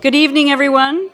Good 0.00 0.14
evening, 0.14 0.48
everyone. 0.48 1.10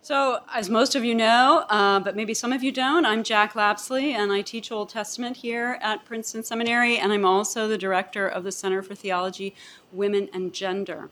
So, 0.00 0.38
as 0.54 0.70
most 0.70 0.94
of 0.94 1.04
you 1.04 1.12
know, 1.12 1.64
uh, 1.68 1.98
but 1.98 2.14
maybe 2.14 2.34
some 2.34 2.52
of 2.52 2.62
you 2.62 2.70
don't, 2.70 3.04
I'm 3.04 3.24
Jack 3.24 3.54
Lapsley, 3.54 4.12
and 4.12 4.30
I 4.30 4.42
teach 4.42 4.70
Old 4.70 4.88
Testament 4.88 5.38
here 5.38 5.80
at 5.82 6.04
Princeton 6.04 6.44
Seminary, 6.44 6.96
and 6.96 7.12
I'm 7.12 7.24
also 7.24 7.66
the 7.66 7.76
director 7.76 8.28
of 8.28 8.44
the 8.44 8.52
Center 8.52 8.80
for 8.80 8.94
Theology, 8.94 9.56
Women, 9.90 10.28
and 10.32 10.52
Gender. 10.52 11.10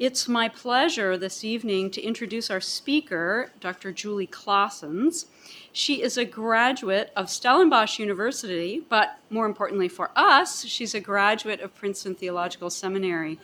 It's 0.00 0.26
my 0.26 0.48
pleasure 0.48 1.16
this 1.16 1.44
evening 1.44 1.92
to 1.92 2.02
introduce 2.02 2.50
our 2.50 2.60
speaker, 2.60 3.52
Dr. 3.60 3.92
Julie 3.92 4.26
Claassens. 4.26 5.26
She 5.72 6.02
is 6.02 6.18
a 6.18 6.24
graduate 6.24 7.12
of 7.14 7.30
Stellenbosch 7.30 8.00
University, 8.00 8.82
but 8.88 9.20
more 9.30 9.46
importantly 9.46 9.86
for 9.86 10.10
us, 10.16 10.64
she's 10.64 10.96
a 10.96 11.00
graduate 11.00 11.60
of 11.60 11.76
Princeton 11.76 12.16
Theological 12.16 12.70
Seminary 12.70 13.38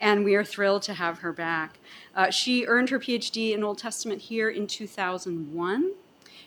and 0.00 0.24
we 0.24 0.34
are 0.34 0.44
thrilled 0.44 0.82
to 0.82 0.94
have 0.94 1.20
her 1.20 1.32
back. 1.32 1.78
Uh, 2.14 2.30
she 2.30 2.66
earned 2.66 2.90
her 2.90 2.98
PhD 2.98 3.52
in 3.52 3.64
Old 3.64 3.78
Testament 3.78 4.22
here 4.22 4.48
in 4.48 4.66
2001. 4.66 5.92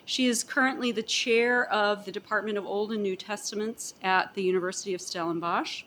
She 0.04 0.26
is 0.26 0.42
currently 0.42 0.92
the 0.92 1.02
chair 1.02 1.70
of 1.70 2.04
the 2.04 2.12
Department 2.12 2.58
of 2.58 2.66
Old 2.66 2.92
and 2.92 3.02
New 3.02 3.16
Testaments 3.16 3.94
at 4.02 4.34
the 4.34 4.42
University 4.42 4.94
of 4.94 5.00
Stellenbosch 5.00 5.84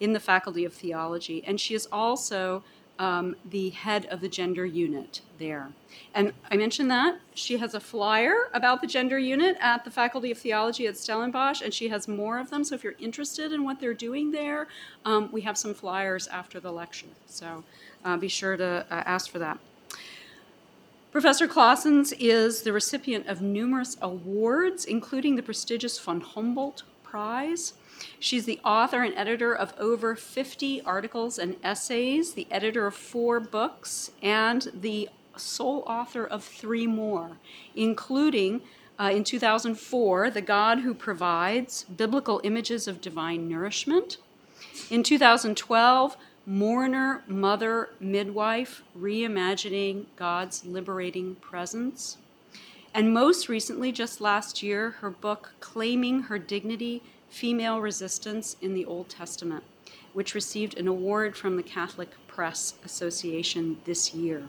in 0.00 0.12
the 0.12 0.20
Faculty 0.20 0.64
of 0.64 0.72
Theology, 0.72 1.44
and 1.46 1.60
she 1.60 1.74
is 1.74 1.86
also 1.92 2.62
um, 2.98 3.36
the 3.50 3.70
head 3.70 4.06
of 4.06 4.20
the 4.20 4.28
gender 4.28 4.64
unit 4.64 5.20
there. 5.38 5.70
And 6.14 6.32
I 6.50 6.56
mentioned 6.56 6.90
that 6.90 7.18
she 7.34 7.58
has 7.58 7.74
a 7.74 7.80
flyer 7.80 8.48
about 8.54 8.80
the 8.80 8.86
gender 8.86 9.18
unit 9.18 9.56
at 9.60 9.84
the 9.84 9.90
Faculty 9.90 10.30
of 10.30 10.38
Theology 10.38 10.86
at 10.86 10.96
Stellenbosch, 10.96 11.60
and 11.60 11.72
she 11.72 11.88
has 11.88 12.08
more 12.08 12.38
of 12.38 12.50
them. 12.50 12.64
So 12.64 12.74
if 12.74 12.84
you're 12.84 12.94
interested 12.98 13.52
in 13.52 13.64
what 13.64 13.80
they're 13.80 13.94
doing 13.94 14.30
there, 14.30 14.68
um, 15.04 15.30
we 15.32 15.42
have 15.42 15.58
some 15.58 15.74
flyers 15.74 16.26
after 16.28 16.60
the 16.60 16.72
lecture. 16.72 17.06
So 17.26 17.64
uh, 18.04 18.16
be 18.16 18.28
sure 18.28 18.56
to 18.56 18.86
uh, 18.90 19.02
ask 19.06 19.30
for 19.30 19.38
that. 19.38 19.58
Professor 21.12 21.48
Claassens 21.48 22.12
is 22.18 22.62
the 22.62 22.72
recipient 22.72 23.26
of 23.26 23.40
numerous 23.40 23.96
awards, 24.02 24.84
including 24.84 25.36
the 25.36 25.42
prestigious 25.42 25.98
von 25.98 26.20
Humboldt 26.20 26.82
Prize. 27.16 27.72
She's 28.18 28.44
the 28.44 28.60
author 28.62 29.02
and 29.02 29.14
editor 29.16 29.54
of 29.54 29.72
over 29.78 30.16
50 30.16 30.82
articles 30.82 31.38
and 31.38 31.56
essays, 31.64 32.34
the 32.34 32.46
editor 32.50 32.86
of 32.86 32.94
four 32.94 33.40
books, 33.40 34.10
and 34.22 34.68
the 34.74 35.08
sole 35.34 35.82
author 35.86 36.26
of 36.26 36.44
three 36.44 36.86
more, 36.86 37.38
including 37.74 38.60
uh, 39.00 39.12
in 39.14 39.24
2004, 39.24 40.28
The 40.28 40.42
God 40.42 40.80
Who 40.80 40.92
Provides 40.92 41.84
Biblical 41.84 42.42
Images 42.44 42.86
of 42.86 43.00
Divine 43.00 43.48
Nourishment. 43.48 44.18
In 44.90 45.02
2012, 45.02 46.18
Mourner, 46.46 47.22
Mother, 47.26 47.88
Midwife 47.98 48.82
Reimagining 48.94 50.04
God's 50.16 50.66
Liberating 50.66 51.36
Presence. 51.36 52.18
And 52.96 53.12
most 53.12 53.50
recently, 53.50 53.92
just 53.92 54.22
last 54.22 54.62
year, 54.62 54.92
her 55.00 55.10
book, 55.10 55.52
Claiming 55.60 56.22
Her 56.22 56.38
Dignity 56.38 57.02
Female 57.28 57.78
Resistance 57.78 58.56
in 58.62 58.72
the 58.72 58.86
Old 58.86 59.10
Testament, 59.10 59.64
which 60.14 60.34
received 60.34 60.78
an 60.78 60.88
award 60.88 61.36
from 61.36 61.58
the 61.58 61.62
Catholic 61.62 62.08
Press 62.26 62.72
Association 62.86 63.76
this 63.84 64.14
year. 64.14 64.48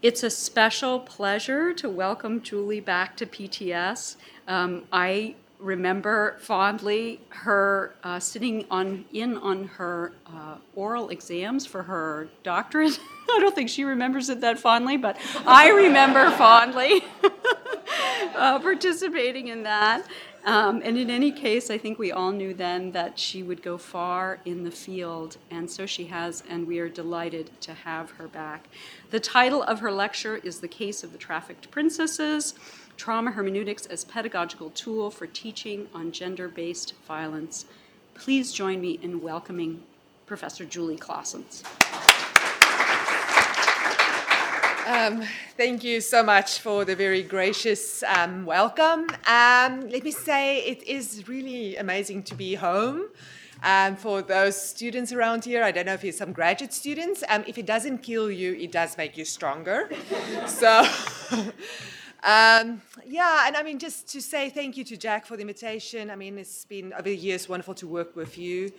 It's 0.00 0.22
a 0.22 0.30
special 0.30 0.98
pleasure 0.98 1.74
to 1.74 1.90
welcome 1.90 2.40
Julie 2.40 2.80
back 2.80 3.18
to 3.18 3.26
PTS. 3.26 4.16
Um, 4.48 4.84
I 4.90 5.34
remember 5.64 6.36
fondly 6.40 7.20
her 7.30 7.96
uh, 8.04 8.20
sitting 8.20 8.66
on 8.70 9.04
in 9.12 9.38
on 9.38 9.64
her 9.64 10.12
uh, 10.26 10.56
oral 10.76 11.08
exams 11.08 11.64
for 11.64 11.82
her 11.82 12.28
doctorate. 12.42 13.00
I 13.30 13.40
don't 13.40 13.54
think 13.54 13.70
she 13.70 13.84
remembers 13.84 14.28
it 14.28 14.42
that 14.42 14.58
fondly, 14.58 14.98
but 14.98 15.16
I 15.46 15.70
remember 15.70 16.30
fondly 16.32 17.02
uh, 18.36 18.58
participating 18.60 19.48
in 19.48 19.62
that. 19.62 20.06
Um, 20.44 20.82
and 20.84 20.98
in 20.98 21.08
any 21.08 21.32
case, 21.32 21.70
I 21.70 21.78
think 21.78 21.98
we 21.98 22.12
all 22.12 22.30
knew 22.30 22.52
then 22.52 22.92
that 22.92 23.18
she 23.18 23.42
would 23.42 23.62
go 23.62 23.78
far 23.78 24.40
in 24.44 24.62
the 24.62 24.70
field, 24.70 25.38
and 25.50 25.70
so 25.70 25.86
she 25.86 26.04
has, 26.04 26.42
and 26.50 26.66
we 26.66 26.80
are 26.80 26.88
delighted 26.90 27.50
to 27.62 27.72
have 27.72 28.10
her 28.12 28.28
back. 28.28 28.68
The 29.10 29.20
title 29.20 29.62
of 29.62 29.80
her 29.80 29.90
lecture 29.90 30.36
is 30.36 30.60
The 30.60 30.68
Case 30.68 31.02
of 31.02 31.12
the 31.12 31.18
Trafficked 31.18 31.70
Princesses 31.70 32.52
Trauma 32.96 33.32
Hermeneutics 33.32 33.86
as 33.86 34.04
Pedagogical 34.04 34.70
Tool 34.70 35.10
for 35.10 35.26
Teaching 35.26 35.88
on 35.94 36.12
Gender 36.12 36.48
Based 36.48 36.94
Violence. 37.06 37.66
Please 38.14 38.52
join 38.52 38.80
me 38.80 38.98
in 39.02 39.20
welcoming 39.20 39.82
Professor 40.26 40.64
Julie 40.64 40.96
Claassens. 40.96 41.64
Um, 44.86 45.22
thank 45.56 45.82
you 45.82 46.00
so 46.00 46.22
much 46.22 46.60
for 46.60 46.84
the 46.84 46.94
very 46.94 47.22
gracious 47.22 48.02
um, 48.02 48.44
welcome. 48.44 49.06
Um, 49.26 49.88
let 49.88 50.04
me 50.04 50.10
say 50.10 50.58
it 50.58 50.82
is 50.82 51.26
really 51.26 51.76
amazing 51.76 52.22
to 52.24 52.34
be 52.34 52.54
home. 52.54 53.06
Um, 53.62 53.96
for 53.96 54.20
those 54.20 54.60
students 54.60 55.10
around 55.10 55.46
here, 55.46 55.64
I 55.64 55.70
don't 55.70 55.86
know 55.86 55.94
if 55.94 56.04
you're 56.04 56.12
some 56.12 56.32
graduate 56.32 56.74
students. 56.74 57.24
Um, 57.30 57.44
if 57.46 57.56
it 57.56 57.64
doesn't 57.64 57.98
kill 57.98 58.30
you, 58.30 58.52
it 58.54 58.72
does 58.72 58.98
make 58.98 59.16
you 59.16 59.24
stronger. 59.24 59.88
so, 60.46 60.86
um, 62.24 62.82
yeah, 63.06 63.46
and 63.46 63.56
I 63.56 63.62
mean, 63.62 63.78
just 63.78 64.08
to 64.12 64.22
say 64.22 64.48
thank 64.48 64.76
you 64.76 64.84
to 64.84 64.96
Jack 64.96 65.26
for 65.26 65.36
the 65.36 65.42
invitation. 65.42 66.10
I 66.10 66.16
mean, 66.16 66.38
it's 66.38 66.64
been 66.64 66.92
over 66.94 67.02
the 67.02 67.16
years 67.16 67.48
wonderful 67.48 67.74
to 67.74 67.86
work 67.86 68.16
with 68.16 68.38
you 68.38 68.72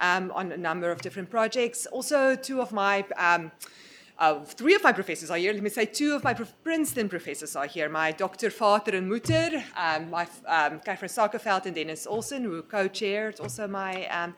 on 0.00 0.52
a 0.52 0.56
number 0.56 0.90
of 0.90 1.00
different 1.02 1.30
projects. 1.30 1.86
Also, 1.86 2.36
two 2.36 2.60
of 2.60 2.72
my 2.72 3.04
uh, 4.20 4.44
three 4.44 4.74
of 4.74 4.82
my 4.82 4.92
professors 4.92 5.30
are 5.30 5.38
here. 5.38 5.52
Let 5.54 5.62
me 5.62 5.70
say 5.70 5.86
two 5.86 6.14
of 6.14 6.22
my 6.22 6.34
Princeton 6.34 7.08
professors 7.08 7.56
are 7.56 7.66
here. 7.66 7.88
My 7.88 8.12
Dr. 8.12 8.50
Vater 8.50 8.94
and 8.94 9.08
Mutter, 9.08 9.64
um, 9.74 10.10
my 10.10 10.26
um, 10.46 10.80
Catherine 10.80 11.08
Sakenfeld 11.08 11.64
and 11.64 11.74
Dennis 11.74 12.06
Olson, 12.06 12.44
who 12.44 12.62
co-chaired 12.62 13.40
also 13.40 13.66
my 13.66 14.06
um, 14.08 14.34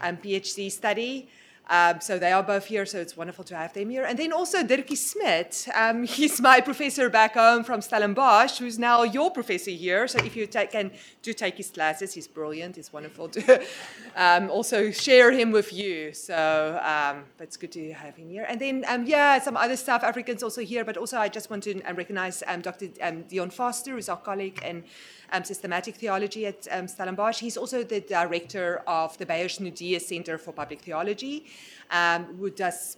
um 0.00 0.16
PhD 0.16 0.72
study. 0.72 1.28
Um, 1.70 2.00
so 2.00 2.18
they 2.18 2.32
are 2.32 2.42
both 2.42 2.66
here, 2.66 2.86
so 2.86 2.98
it's 2.98 3.16
wonderful 3.16 3.44
to 3.44 3.56
have 3.56 3.74
them 3.74 3.90
here. 3.90 4.04
And 4.04 4.18
then 4.18 4.32
also 4.32 4.62
Dirkie 4.62 4.96
Smit. 4.96 5.68
Um, 5.74 6.02
he's 6.16 6.40
my 6.40 6.60
professor 6.60 7.10
back 7.10 7.34
home 7.34 7.62
from 7.62 7.82
Stellenbosch, 7.82 8.58
who's 8.58 8.78
now 8.78 9.02
your 9.02 9.30
professor 9.30 9.70
here. 9.70 10.08
So 10.08 10.18
if 10.20 10.34
you 10.34 10.46
take, 10.46 10.72
can 10.72 10.90
do 11.22 11.32
take 11.32 11.56
his 11.56 11.70
classes, 11.70 12.14
he's 12.14 12.26
brilliant. 12.26 12.78
It's 12.78 12.92
wonderful 12.92 13.28
to 13.30 13.62
um, 14.16 14.50
also 14.50 14.90
share 14.90 15.30
him 15.30 15.52
with 15.52 15.72
you. 15.72 16.12
So 16.14 16.80
um, 16.82 17.24
it's 17.38 17.56
good 17.56 17.72
to 17.72 17.92
have 17.92 18.16
him 18.16 18.30
here. 18.30 18.46
And 18.48 18.58
then, 18.60 18.84
um, 18.88 19.04
yeah, 19.04 19.38
some 19.38 19.56
other 19.56 19.76
South 19.76 20.04
Africans 20.04 20.42
also 20.42 20.62
here, 20.62 20.84
but 20.84 20.96
also 20.96 21.18
I 21.18 21.28
just 21.28 21.50
want 21.50 21.64
to 21.64 21.82
um, 21.82 21.96
recognize 21.96 22.42
Dr. 22.62 22.88
Dion 23.28 23.50
Forster, 23.50 23.92
who's 23.92 24.08
our 24.08 24.16
colleague 24.16 24.58
and 24.62 24.84
um, 25.32 25.44
systematic 25.44 25.96
theology 25.96 26.46
at 26.46 26.66
um, 26.70 26.86
Stellenbosch. 26.86 27.40
He's 27.40 27.56
also 27.56 27.82
the 27.82 28.00
director 28.00 28.82
of 28.86 29.16
the 29.18 29.26
Beyers 29.26 29.58
Naudé 29.58 30.00
Center 30.00 30.38
for 30.38 30.52
Public 30.52 30.80
Theology, 30.80 31.46
um, 31.90 32.24
who 32.38 32.50
does 32.50 32.96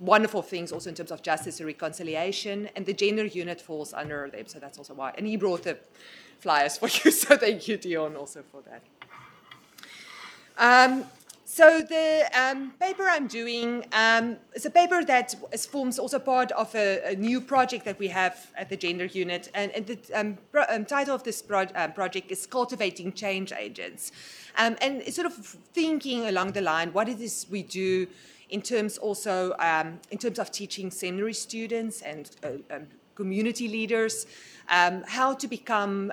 wonderful 0.00 0.42
things 0.42 0.72
also 0.72 0.90
in 0.90 0.94
terms 0.94 1.10
of 1.10 1.22
justice 1.22 1.60
and 1.60 1.66
reconciliation, 1.66 2.68
and 2.76 2.86
the 2.86 2.92
gender 2.92 3.26
unit 3.26 3.60
falls 3.60 3.92
under 3.92 4.30
them, 4.30 4.46
so 4.46 4.58
that's 4.58 4.78
also 4.78 4.94
why. 4.94 5.12
And 5.16 5.26
he 5.26 5.36
brought 5.36 5.64
the 5.64 5.78
flyers 6.40 6.78
for 6.78 6.88
you, 7.04 7.10
so 7.10 7.36
thank 7.36 7.66
you, 7.68 7.76
Dion, 7.76 8.16
also 8.16 8.42
for 8.50 8.62
that. 8.62 8.82
Um, 10.58 11.04
so 11.56 11.80
the 11.80 12.28
um, 12.34 12.72
paper 12.78 13.04
I'm 13.08 13.26
doing 13.28 13.86
um, 13.92 14.36
is 14.54 14.66
a 14.66 14.70
paper 14.70 15.02
that 15.04 15.34
forms 15.70 15.98
also 15.98 16.18
part 16.18 16.52
of 16.52 16.74
a, 16.74 17.12
a, 17.12 17.16
new 17.16 17.40
project 17.40 17.86
that 17.86 17.98
we 17.98 18.08
have 18.08 18.52
at 18.58 18.68
the 18.68 18.76
Gender 18.76 19.06
Unit, 19.06 19.50
and, 19.54 19.72
and 19.72 19.86
the 19.86 19.98
um, 20.12 20.36
pro- 20.52 20.66
um, 20.68 20.84
title 20.84 21.14
of 21.14 21.22
this 21.22 21.40
pro- 21.40 21.64
um, 21.74 21.92
project 21.94 22.30
is 22.30 22.46
Cultivating 22.46 23.10
Change 23.14 23.54
Agents, 23.56 24.12
um, 24.58 24.76
and 24.82 25.00
it's 25.00 25.16
sort 25.16 25.24
of 25.24 25.32
thinking 25.32 26.26
along 26.26 26.52
the 26.52 26.60
line 26.60 26.92
what 26.92 27.08
it 27.08 27.22
is 27.22 27.46
we 27.50 27.62
do 27.62 28.06
in 28.50 28.60
terms 28.60 28.98
also 28.98 29.52
in 30.10 30.18
terms 30.18 30.38
of 30.38 30.52
teaching 30.52 30.90
seminary 30.90 31.32
students 31.32 32.02
and 32.02 32.32
uh, 32.44 32.80
community 33.14 33.66
leaders 33.66 34.26
how 34.68 35.32
to 35.32 35.48
become 35.48 36.12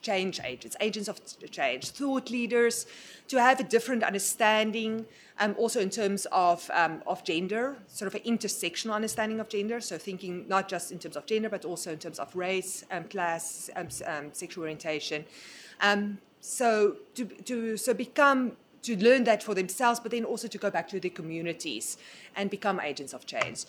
change 0.00 0.40
agents, 0.44 0.76
agents 0.80 1.08
of 1.08 1.20
change, 1.50 1.90
thought 1.90 2.30
leaders, 2.30 2.86
to 3.28 3.40
have 3.40 3.60
a 3.60 3.64
different 3.64 4.02
understanding, 4.02 5.06
um, 5.38 5.54
also 5.58 5.80
in 5.80 5.90
terms 5.90 6.26
of, 6.32 6.70
um, 6.72 7.02
of 7.06 7.24
gender, 7.24 7.76
sort 7.86 8.12
of 8.12 8.20
an 8.20 8.26
intersectional 8.26 8.92
understanding 8.92 9.40
of 9.40 9.48
gender, 9.48 9.80
so 9.80 9.98
thinking 9.98 10.46
not 10.48 10.68
just 10.68 10.92
in 10.92 10.98
terms 10.98 11.16
of 11.16 11.26
gender, 11.26 11.48
but 11.48 11.64
also 11.64 11.92
in 11.92 11.98
terms 11.98 12.18
of 12.18 12.34
race, 12.34 12.84
um, 12.90 13.04
class, 13.04 13.70
um, 13.76 13.88
um, 14.06 14.30
sexual 14.32 14.62
orientation. 14.62 15.24
Um, 15.80 16.18
so 16.40 16.96
to, 17.14 17.24
to 17.24 17.76
so 17.76 17.94
become 17.94 18.52
to 18.82 18.96
learn 18.96 19.24
that 19.24 19.42
for 19.42 19.54
themselves, 19.54 19.98
but 19.98 20.12
then 20.12 20.24
also 20.24 20.46
to 20.46 20.56
go 20.56 20.70
back 20.70 20.88
to 20.88 21.00
their 21.00 21.10
communities 21.10 21.98
and 22.36 22.48
become 22.48 22.80
agents 22.80 23.12
of 23.12 23.26
change. 23.26 23.64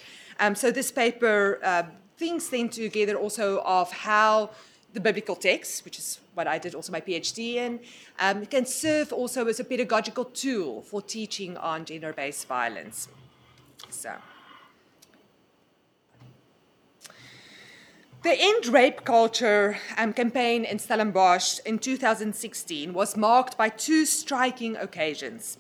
so 0.54 0.70
this 0.70 0.92
paper 0.92 1.60
uh, 1.64 1.84
thinks 2.18 2.50
then 2.50 2.70
together 2.70 3.16
also 3.16 3.60
of 3.62 3.92
how 3.92 4.52
the 4.94 5.00
biblical 5.00 5.36
text, 5.36 5.86
which 5.86 6.00
is 6.00 6.20
what 6.34 6.48
I 6.48 6.58
did 6.58 6.76
also 6.76 6.92
my 6.92 7.02
PhD 7.02 7.56
in, 7.56 7.80
um, 8.20 8.46
can 8.46 8.66
serve 8.66 9.14
also 9.14 9.46
as 9.48 9.60
a 9.60 9.64
pedagogical 9.64 10.26
tool 10.26 10.82
for 10.82 11.02
teaching 11.02 11.58
on 11.58 11.86
gender 11.86 12.14
based 12.14 12.48
violence. 12.48 13.08
So. 13.90 14.14
The 18.22 18.36
End 18.38 18.68
Rape 18.68 19.06
Culture 19.06 19.78
um, 19.98 20.12
campaign 20.12 20.66
in 20.66 20.78
Stellenbosch 20.78 21.60
in 21.66 21.80
2016 21.80 22.94
was 22.94 23.16
marked 23.16 23.58
by 23.58 23.70
two 23.70 24.06
striking 24.06 24.76
occasions. 24.76 25.58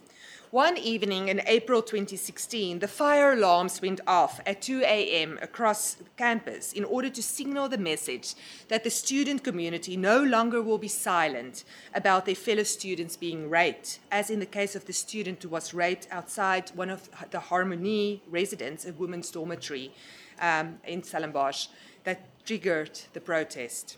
One 0.51 0.78
evening 0.78 1.28
in 1.28 1.44
April 1.46 1.84
2016, 1.84 2.80
the 2.80 2.88
fire 2.88 3.34
alarms 3.34 3.84
went 3.84 4.01
off 4.07 4.42
at 4.48 4.63
2 4.63 4.81
a.m. 4.81 5.38
across 5.44 5.98
campus 6.18 6.74
in 6.74 6.84
order 6.86 7.12
to 7.12 7.22
signal 7.22 7.69
the 7.69 7.78
message 7.78 8.34
that 8.68 8.84
the 8.84 8.90
student 8.90 9.44
community 9.44 9.96
no 9.96 10.24
longer 10.24 10.60
will 10.60 10.80
be 10.80 10.88
silent 10.88 11.66
about 11.94 12.25
their 12.25 12.34
fellow 12.34 12.63
students 12.63 13.16
being 13.16 13.48
raped, 13.48 14.00
as 14.12 14.31
in 14.31 14.40
the 14.40 14.46
case 14.48 14.75
of 14.75 14.86
the 14.86 14.94
student 14.94 15.44
who 15.44 15.50
was 15.50 15.75
raped 15.75 16.07
outside 16.10 16.72
one 16.74 16.90
of 16.90 17.07
the 17.30 17.40
Harmony 17.40 18.24
residents, 18.28 18.86
a 18.88 18.94
women's 18.94 19.30
dormitory 19.30 19.92
um, 20.42 20.80
in 20.88 21.04
Stellenbosch 21.04 21.68
that 22.06 22.25
triggered 22.44 23.00
the 23.13 23.22
protest. 23.22 23.98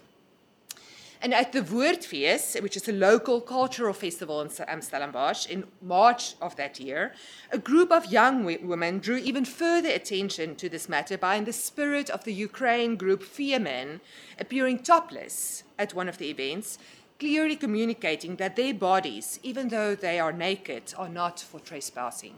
And 1.23 1.35
at 1.35 1.51
the 1.51 1.61
Woordfeest, 1.61 2.59
which 2.63 2.75
is 2.75 2.89
a 2.89 2.91
local 2.91 3.41
cultural 3.41 3.93
festival 3.93 4.41
in 4.41 4.49
Stellenbosch, 4.49 5.45
in 5.45 5.65
March 5.79 6.33
of 6.41 6.55
that 6.55 6.79
year, 6.79 7.13
a 7.51 7.59
group 7.59 7.91
of 7.91 8.11
young 8.11 8.43
women 8.43 8.97
drew 8.97 9.17
even 9.17 9.45
further 9.45 9.89
attention 9.89 10.55
to 10.55 10.67
this 10.67 10.89
matter 10.89 11.19
by, 11.19 11.35
in 11.35 11.45
the 11.45 11.53
spirit 11.53 12.09
of 12.09 12.23
the 12.23 12.33
Ukraine 12.33 12.95
group 12.95 13.21
Femen, 13.21 13.99
appearing 14.39 14.79
topless 14.79 15.63
at 15.77 15.93
one 15.93 16.09
of 16.09 16.17
the 16.17 16.31
events, 16.31 16.79
clearly 17.19 17.55
communicating 17.55 18.37
that 18.37 18.55
their 18.55 18.73
bodies, 18.73 19.39
even 19.43 19.67
though 19.67 19.93
they 19.93 20.19
are 20.19 20.33
naked, 20.33 20.91
are 20.97 21.09
not 21.09 21.39
for 21.39 21.59
trespassing. 21.59 22.33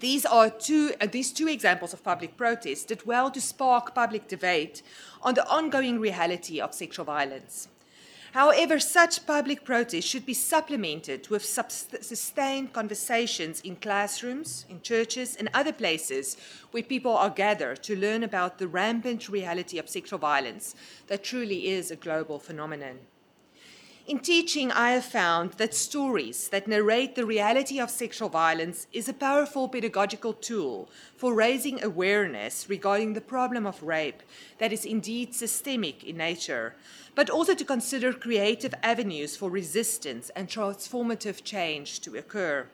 These 0.00 0.26
are 0.26 0.50
two, 0.50 0.92
uh, 1.00 1.06
these 1.06 1.32
two 1.32 1.48
examples 1.48 1.92
of 1.92 2.02
public 2.02 2.36
protest 2.36 2.88
did 2.88 3.06
well 3.06 3.30
to 3.30 3.40
spark 3.40 3.94
public 3.94 4.26
debate 4.26 4.82
on 5.22 5.34
the 5.34 5.48
ongoing 5.48 6.00
reality 6.00 6.60
of 6.60 6.74
sexual 6.74 7.04
violence. 7.04 7.68
However, 8.32 8.80
such 8.80 9.24
public 9.26 9.64
protest 9.64 10.08
should 10.08 10.26
be 10.26 10.34
supplemented 10.34 11.28
with 11.28 11.44
sustained 11.44 12.72
conversations 12.72 13.60
in 13.60 13.76
classrooms, 13.76 14.66
in 14.68 14.82
churches, 14.82 15.36
and 15.36 15.48
other 15.54 15.72
places 15.72 16.36
where 16.72 16.82
people 16.82 17.16
are 17.16 17.30
gathered 17.30 17.84
to 17.84 17.94
learn 17.94 18.24
about 18.24 18.58
the 18.58 18.66
rampant 18.66 19.28
reality 19.28 19.78
of 19.78 19.88
sexual 19.88 20.18
violence 20.18 20.74
that 21.06 21.22
truly 21.22 21.68
is 21.68 21.92
a 21.92 21.96
global 21.96 22.40
phenomenon. 22.40 22.98
In 24.06 24.18
teaching, 24.18 24.70
I 24.70 24.90
have 24.90 25.06
found 25.06 25.52
that 25.52 25.72
stories 25.72 26.48
that 26.48 26.68
narrate 26.68 27.14
the 27.14 27.24
reality 27.24 27.80
of 27.80 27.88
sexual 27.88 28.28
violence 28.28 28.86
is 28.92 29.08
a 29.08 29.14
powerful 29.14 29.66
pedagogical 29.66 30.34
tool 30.34 30.90
for 31.16 31.32
raising 31.32 31.82
awareness 31.82 32.68
regarding 32.68 33.14
the 33.14 33.22
problem 33.22 33.64
of 33.66 33.82
rape 33.82 34.22
that 34.58 34.74
is 34.74 34.84
indeed 34.84 35.34
systemic 35.34 36.04
in 36.04 36.18
nature, 36.18 36.74
but 37.14 37.30
also 37.30 37.54
to 37.54 37.64
consider 37.64 38.12
creative 38.12 38.74
avenues 38.82 39.38
for 39.38 39.48
resistance 39.48 40.28
and 40.36 40.48
transformative 40.48 41.42
change 41.42 42.00
to 42.02 42.14
occur. 42.14 42.66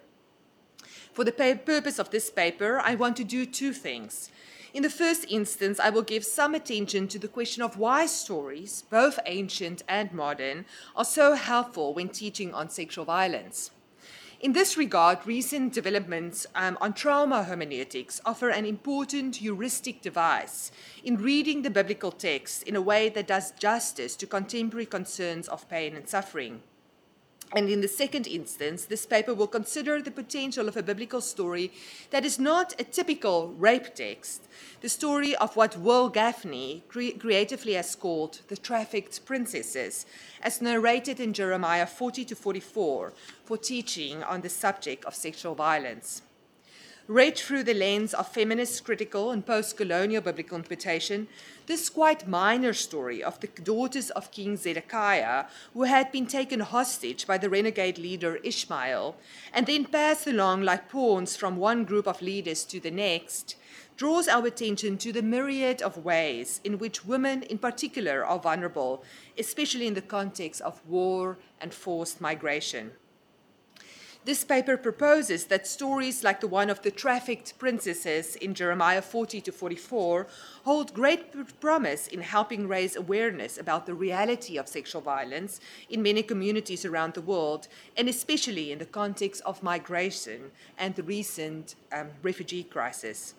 For 1.12 1.22
the 1.22 1.30
purpose 1.30 2.00
of 2.00 2.10
this 2.10 2.28
paper, 2.28 2.80
I 2.80 2.96
want 2.96 3.16
to 3.18 3.24
do 3.24 3.46
two 3.46 3.72
things. 3.72 4.32
In 4.72 4.84
the 4.84 4.90
first 4.90 5.26
instance, 5.28 5.80
I 5.80 5.90
will 5.90 6.02
give 6.02 6.24
some 6.24 6.54
attention 6.54 7.08
to 7.08 7.18
the 7.18 7.26
question 7.26 7.62
of 7.62 7.76
why 7.76 8.06
stories, 8.06 8.84
both 8.88 9.18
ancient 9.26 9.82
and 9.88 10.12
modern, 10.12 10.64
are 10.94 11.04
so 11.04 11.34
helpful 11.34 11.92
when 11.92 12.08
teaching 12.08 12.54
on 12.54 12.70
sexual 12.70 13.04
violence. 13.04 13.72
In 14.38 14.52
this 14.52 14.76
regard, 14.76 15.26
recent 15.26 15.74
developments 15.74 16.46
um, 16.54 16.78
on 16.80 16.94
trauma 16.94 17.42
hermeneutics 17.44 18.20
offer 18.24 18.48
an 18.48 18.64
important 18.64 19.36
heuristic 19.36 20.00
device 20.02 20.70
in 21.04 21.16
reading 21.16 21.62
the 21.62 21.68
biblical 21.68 22.12
text 22.12 22.62
in 22.62 22.76
a 22.76 22.80
way 22.80 23.08
that 23.10 23.26
does 23.26 23.50
justice 23.50 24.14
to 24.16 24.26
contemporary 24.26 24.86
concerns 24.86 25.48
of 25.48 25.68
pain 25.68 25.96
and 25.96 26.08
suffering. 26.08 26.62
And 27.52 27.68
in 27.68 27.80
the 27.80 27.88
second 27.88 28.28
instance, 28.28 28.84
this 28.84 29.06
paper 29.06 29.34
will 29.34 29.48
consider 29.48 30.00
the 30.00 30.12
potential 30.12 30.68
of 30.68 30.76
a 30.76 30.84
biblical 30.84 31.20
story 31.20 31.72
that 32.10 32.24
is 32.24 32.38
not 32.38 32.74
a 32.78 32.84
typical 32.84 33.48
rape 33.58 33.94
text, 33.94 34.46
the 34.82 34.88
story 34.88 35.34
of 35.36 35.56
what 35.56 35.76
Wil 35.76 36.12
Gafney 36.12 36.82
cre- 36.86 37.18
creatively 37.18 37.72
has 37.72 37.96
called 37.96 38.40
the 38.46 38.56
trafficked 38.56 39.24
princesses, 39.24 40.06
as 40.42 40.62
narrated 40.62 41.18
in 41.18 41.32
Jeremiah 41.32 41.86
40 41.86 42.24
to 42.26 42.36
44 42.36 43.12
for 43.44 43.56
teaching 43.56 44.22
on 44.22 44.42
the 44.42 44.48
subject 44.48 45.04
of 45.04 45.14
sexual 45.16 45.56
violence 45.56 46.22
read 47.10 47.36
through 47.36 47.64
the 47.64 47.74
lens 47.74 48.14
of 48.14 48.28
feminist, 48.28 48.84
critical, 48.84 49.32
and 49.32 49.44
post 49.44 49.76
colonial 49.76 50.22
biblical 50.22 50.56
interpretation, 50.56 51.26
this 51.66 51.88
quite 51.88 52.28
minor 52.28 52.72
story 52.72 53.20
of 53.20 53.40
the 53.40 53.48
daughters 53.64 54.10
of 54.10 54.30
King 54.30 54.56
Zedekiah, 54.56 55.46
who 55.74 55.82
had 55.82 56.12
been 56.12 56.28
taken 56.28 56.60
hostage 56.60 57.26
by 57.26 57.36
the 57.36 57.50
renegade 57.50 57.98
leader 57.98 58.36
Ishmael, 58.44 59.16
and 59.52 59.66
then 59.66 59.86
passed 59.86 60.28
along 60.28 60.62
like 60.62 60.88
pawns 60.88 61.34
from 61.34 61.56
one 61.56 61.82
group 61.82 62.06
of 62.06 62.22
leaders 62.22 62.62
to 62.66 62.78
the 62.78 62.92
next, 62.92 63.56
draws 63.96 64.28
our 64.28 64.46
attention 64.46 64.96
to 64.98 65.12
the 65.12 65.20
myriad 65.20 65.82
of 65.82 66.04
ways 66.04 66.60
in 66.62 66.78
which 66.78 67.04
women, 67.04 67.42
in 67.42 67.58
particular, 67.58 68.24
are 68.24 68.38
vulnerable, 68.38 69.02
especially 69.36 69.88
in 69.88 69.94
the 69.94 70.00
context 70.00 70.60
of 70.60 70.80
war 70.86 71.38
and 71.60 71.74
forced 71.74 72.20
migration. 72.20 72.92
This 74.26 74.44
paper 74.44 74.76
proposes 74.76 75.46
that 75.46 75.66
stories 75.66 76.22
like 76.22 76.40
the 76.40 76.46
one 76.46 76.68
of 76.68 76.82
the 76.82 76.90
trafficked 76.90 77.58
princesses 77.58 78.36
in 78.36 78.52
Jeremiah 78.52 79.00
40 79.00 79.40
to 79.40 79.50
44 79.50 80.26
hold 80.64 80.92
great 80.92 81.32
promise 81.58 82.06
in 82.06 82.20
helping 82.20 82.68
raise 82.68 82.96
awareness 82.96 83.56
about 83.56 83.86
the 83.86 83.94
reality 83.94 84.58
of 84.58 84.68
sexual 84.68 85.00
violence 85.00 85.58
in 85.88 86.02
many 86.02 86.22
communities 86.22 86.84
around 86.84 87.14
the 87.14 87.22
world, 87.22 87.66
and 87.96 88.10
especially 88.10 88.70
in 88.70 88.78
the 88.78 88.84
context 88.84 89.40
of 89.46 89.62
migration 89.62 90.50
and 90.76 90.96
the 90.96 91.02
recent 91.02 91.74
um, 91.90 92.08
refugee 92.22 92.64
crisis. 92.64 93.34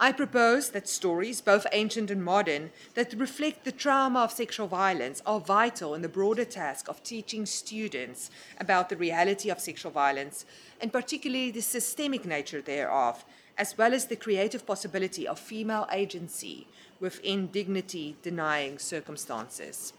I 0.00 0.12
propose 0.12 0.70
that 0.70 0.88
stories, 0.88 1.40
both 1.40 1.66
ancient 1.72 2.08
and 2.08 2.24
modern, 2.24 2.70
that 2.94 3.12
reflect 3.14 3.64
the 3.64 3.72
trauma 3.72 4.20
of 4.20 4.30
sexual 4.30 4.68
violence 4.68 5.20
are 5.26 5.40
vital 5.40 5.92
in 5.92 6.02
the 6.02 6.08
broader 6.08 6.44
task 6.44 6.88
of 6.88 7.02
teaching 7.02 7.46
students 7.46 8.30
about 8.60 8.90
the 8.90 8.96
reality 8.96 9.50
of 9.50 9.58
sexual 9.58 9.90
violence, 9.90 10.44
and 10.80 10.92
particularly 10.92 11.50
the 11.50 11.60
systemic 11.60 12.24
nature 12.24 12.62
thereof, 12.62 13.24
as 13.56 13.76
well 13.76 13.92
as 13.92 14.06
the 14.06 14.14
creative 14.14 14.64
possibility 14.64 15.26
of 15.26 15.36
female 15.36 15.88
agency 15.90 16.68
within 17.00 17.48
dignity 17.48 18.16
denying 18.22 18.78
circumstances. 18.78 19.92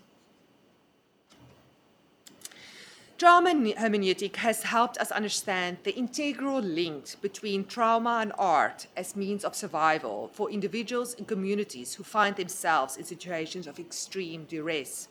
Trauma 3.19 3.49
hermeneutic 3.49 4.37
has 4.37 4.63
helped 4.63 4.97
us 4.97 5.11
understand 5.11 5.79
the 5.83 5.93
integral 5.93 6.61
link 6.61 7.21
between 7.21 7.65
trauma 7.65 8.19
and 8.21 8.31
art 8.39 8.87
as 8.95 9.13
means 9.13 9.43
of 9.43 9.57
survival 9.57 10.29
for 10.31 10.49
individuals 10.49 11.15
and 11.15 11.27
communities 11.27 11.95
who 11.95 12.03
find 12.05 12.37
themselves 12.37 12.95
in 12.95 13.03
situations 13.03 13.67
of 13.67 13.77
extreme 13.77 14.45
duress. 14.45 15.09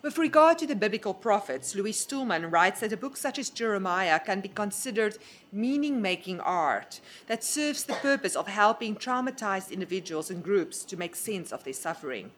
With 0.00 0.16
regard 0.16 0.58
to 0.58 0.66
the 0.68 0.76
biblical 0.76 1.12
prophets, 1.12 1.74
Louis 1.74 1.90
Stulman 1.90 2.52
writes 2.52 2.78
that 2.80 2.92
a 2.92 2.96
book 2.96 3.16
such 3.16 3.36
as 3.36 3.50
Jeremiah 3.50 4.20
can 4.20 4.40
be 4.40 4.48
considered 4.48 5.18
meaning 5.50 6.00
making 6.00 6.38
art 6.38 7.00
that 7.26 7.42
serves 7.42 7.82
the 7.82 7.94
purpose 7.94 8.36
of 8.36 8.46
helping 8.46 8.94
traumatized 8.94 9.72
individuals 9.72 10.30
and 10.30 10.40
groups 10.44 10.84
to 10.84 10.96
make 10.96 11.16
sense 11.16 11.50
of 11.52 11.64
their 11.64 11.72
suffering. 11.72 12.30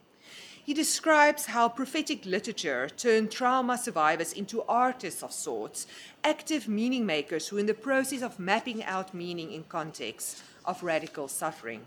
He 0.65 0.75
describes 0.75 1.47
how 1.47 1.69
prophetic 1.69 2.25
literature 2.25 2.89
turned 2.89 3.33
trauma 3.33 3.77
survivors 3.77 4.33
into 4.33 4.63
artists 4.63 5.25
of 5.25 5.33
sorts, 5.33 5.89
active 6.23 6.69
meaning 6.69 7.05
makers 7.05 7.49
who, 7.49 7.59
in 7.59 7.67
the 7.67 7.75
process 7.75 8.23
of 8.23 8.39
mapping 8.39 8.85
out 8.85 9.13
meaning 9.13 9.51
in 9.51 9.65
context 9.65 10.45
of 10.65 10.85
radical 10.85 11.27
suffering. 11.27 11.85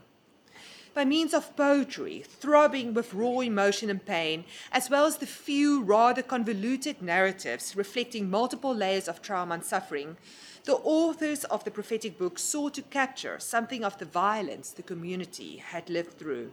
By 0.93 1.05
means 1.05 1.33
of 1.33 1.55
poetry, 1.55 2.25
throbbing 2.25 2.93
with 2.93 3.13
raw 3.13 3.39
emotion 3.39 3.89
and 3.89 4.05
pain, 4.05 4.43
as 4.73 4.89
well 4.89 5.05
as 5.05 5.17
the 5.17 5.25
few 5.25 5.81
rather 5.81 6.21
convoluted 6.21 7.01
narratives 7.01 7.77
reflecting 7.77 8.29
multiple 8.29 8.75
layers 8.75 9.07
of 9.07 9.21
trauma 9.21 9.55
and 9.55 9.63
suffering, 9.63 10.17
the 10.65 10.75
authors 10.75 11.45
of 11.45 11.63
the 11.63 11.71
prophetic 11.71 12.17
book 12.17 12.37
sought 12.37 12.73
to 12.73 12.81
capture 12.81 13.39
something 13.39 13.85
of 13.85 13.97
the 13.99 14.05
violence 14.05 14.71
the 14.71 14.83
community 14.83 15.57
had 15.57 15.89
lived 15.89 16.17
through. 16.17 16.51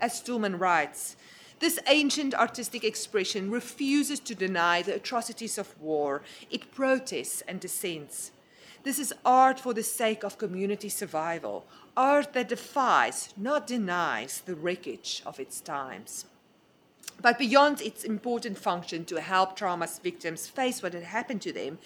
As 0.00 0.18
Stulman 0.18 0.58
writes, 0.58 1.16
this 1.60 1.78
ancient 1.86 2.34
artistic 2.34 2.84
expression 2.84 3.50
refuses 3.50 4.20
to 4.20 4.34
deny 4.34 4.82
the 4.82 4.94
atrocities 4.94 5.58
of 5.58 5.80
war, 5.80 6.22
it 6.50 6.74
protests 6.74 7.42
and 7.46 7.60
dissents. 7.60 8.32
This 8.82 8.98
is 8.98 9.14
art 9.24 9.58
for 9.58 9.72
the 9.72 9.82
sake 9.82 10.24
of 10.24 10.36
community 10.36 10.88
survival, 10.88 11.64
art 11.96 12.32
that 12.34 12.48
defies, 12.48 13.32
not 13.36 13.66
denies, 13.66 14.42
the 14.44 14.54
wreckage 14.54 15.22
of 15.24 15.40
its 15.40 15.60
times. 15.60 16.26
But 17.22 17.38
beyond 17.38 17.80
its 17.80 18.04
important 18.04 18.58
function 18.58 19.04
to 19.06 19.20
help 19.20 19.56
trauma 19.56 19.88
victims 20.02 20.48
face 20.48 20.82
what 20.82 20.92
had 20.92 21.04
happened 21.04 21.40
to 21.42 21.52
them, 21.52 21.78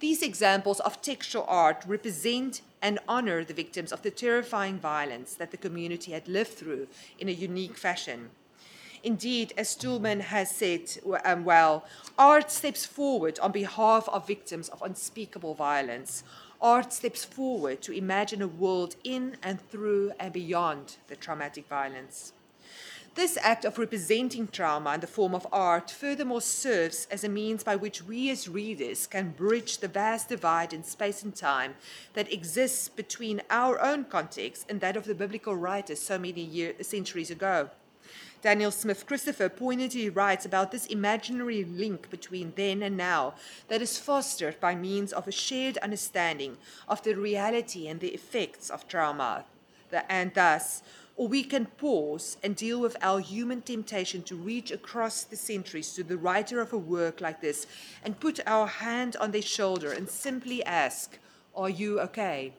these 0.00 0.22
examples 0.22 0.80
of 0.80 1.02
textual 1.02 1.44
art 1.48 1.84
represent 1.86 2.62
and 2.80 2.98
honor 3.08 3.44
the 3.44 3.54
victims 3.54 3.92
of 3.92 4.02
the 4.02 4.10
terrifying 4.10 4.78
violence 4.78 5.34
that 5.34 5.50
the 5.50 5.56
community 5.56 6.12
had 6.12 6.28
lived 6.28 6.52
through 6.52 6.86
in 7.18 7.28
a 7.28 7.32
unique 7.32 7.76
fashion. 7.76 8.30
Indeed, 9.06 9.52
as 9.56 9.68
Stulman 9.68 10.18
has 10.18 10.50
said 10.50 10.98
um, 11.24 11.44
well, 11.44 11.84
art 12.18 12.50
steps 12.50 12.84
forward 12.84 13.38
on 13.38 13.52
behalf 13.52 14.08
of 14.08 14.26
victims 14.26 14.68
of 14.68 14.82
unspeakable 14.82 15.54
violence. 15.54 16.24
Art 16.60 16.92
steps 16.92 17.24
forward 17.24 17.82
to 17.82 17.92
imagine 17.92 18.42
a 18.42 18.48
world 18.48 18.96
in 19.04 19.36
and 19.44 19.60
through 19.70 20.10
and 20.18 20.32
beyond 20.32 20.96
the 21.06 21.14
traumatic 21.14 21.68
violence. 21.68 22.32
This 23.14 23.38
act 23.40 23.64
of 23.64 23.78
representing 23.78 24.48
trauma 24.48 24.94
in 24.94 25.00
the 25.00 25.06
form 25.06 25.36
of 25.36 25.46
art 25.52 25.88
furthermore 25.88 26.40
serves 26.40 27.06
as 27.08 27.22
a 27.22 27.28
means 27.28 27.62
by 27.62 27.76
which 27.76 28.02
we 28.02 28.28
as 28.30 28.48
readers 28.48 29.06
can 29.06 29.30
bridge 29.30 29.78
the 29.78 29.86
vast 29.86 30.30
divide 30.30 30.72
in 30.72 30.82
space 30.82 31.22
and 31.22 31.32
time 31.32 31.76
that 32.14 32.32
exists 32.32 32.88
between 32.88 33.40
our 33.50 33.80
own 33.80 34.06
context 34.06 34.66
and 34.68 34.80
that 34.80 34.96
of 34.96 35.04
the 35.04 35.14
biblical 35.14 35.54
writers 35.54 36.00
so 36.00 36.18
many 36.18 36.42
year, 36.42 36.74
centuries 36.82 37.30
ago. 37.30 37.70
Daniel 38.42 38.70
Smith 38.70 39.06
Christopher 39.06 39.48
pointedly 39.48 40.08
writes 40.08 40.44
about 40.44 40.70
this 40.70 40.86
imaginary 40.86 41.64
link 41.64 42.10
between 42.10 42.52
then 42.56 42.82
and 42.82 42.96
now 42.96 43.34
that 43.68 43.82
is 43.82 43.98
fostered 43.98 44.60
by 44.60 44.74
means 44.74 45.12
of 45.12 45.26
a 45.26 45.32
shared 45.32 45.78
understanding 45.78 46.56
of 46.88 47.02
the 47.02 47.14
reality 47.14 47.88
and 47.88 48.00
the 48.00 48.14
effects 48.14 48.70
of 48.70 48.86
trauma, 48.86 49.44
and 50.08 50.34
thus 50.34 50.82
or 51.16 51.28
we 51.28 51.42
can 51.42 51.64
pause 51.64 52.36
and 52.42 52.54
deal 52.56 52.78
with 52.78 52.96
our 53.00 53.20
human 53.20 53.62
temptation 53.62 54.22
to 54.22 54.36
reach 54.36 54.70
across 54.70 55.24
the 55.24 55.36
centuries 55.36 55.94
to 55.94 56.04
the 56.04 56.16
writer 56.16 56.60
of 56.60 56.72
a 56.72 56.78
work 56.78 57.20
like 57.20 57.40
this 57.40 57.66
and 58.04 58.20
put 58.20 58.38
our 58.46 58.66
hand 58.66 59.16
on 59.16 59.30
their 59.30 59.42
shoulder 59.42 59.90
and 59.92 60.08
simply 60.08 60.62
ask, 60.64 61.18
Are 61.54 61.70
you 61.70 62.00
okay? 62.00 62.52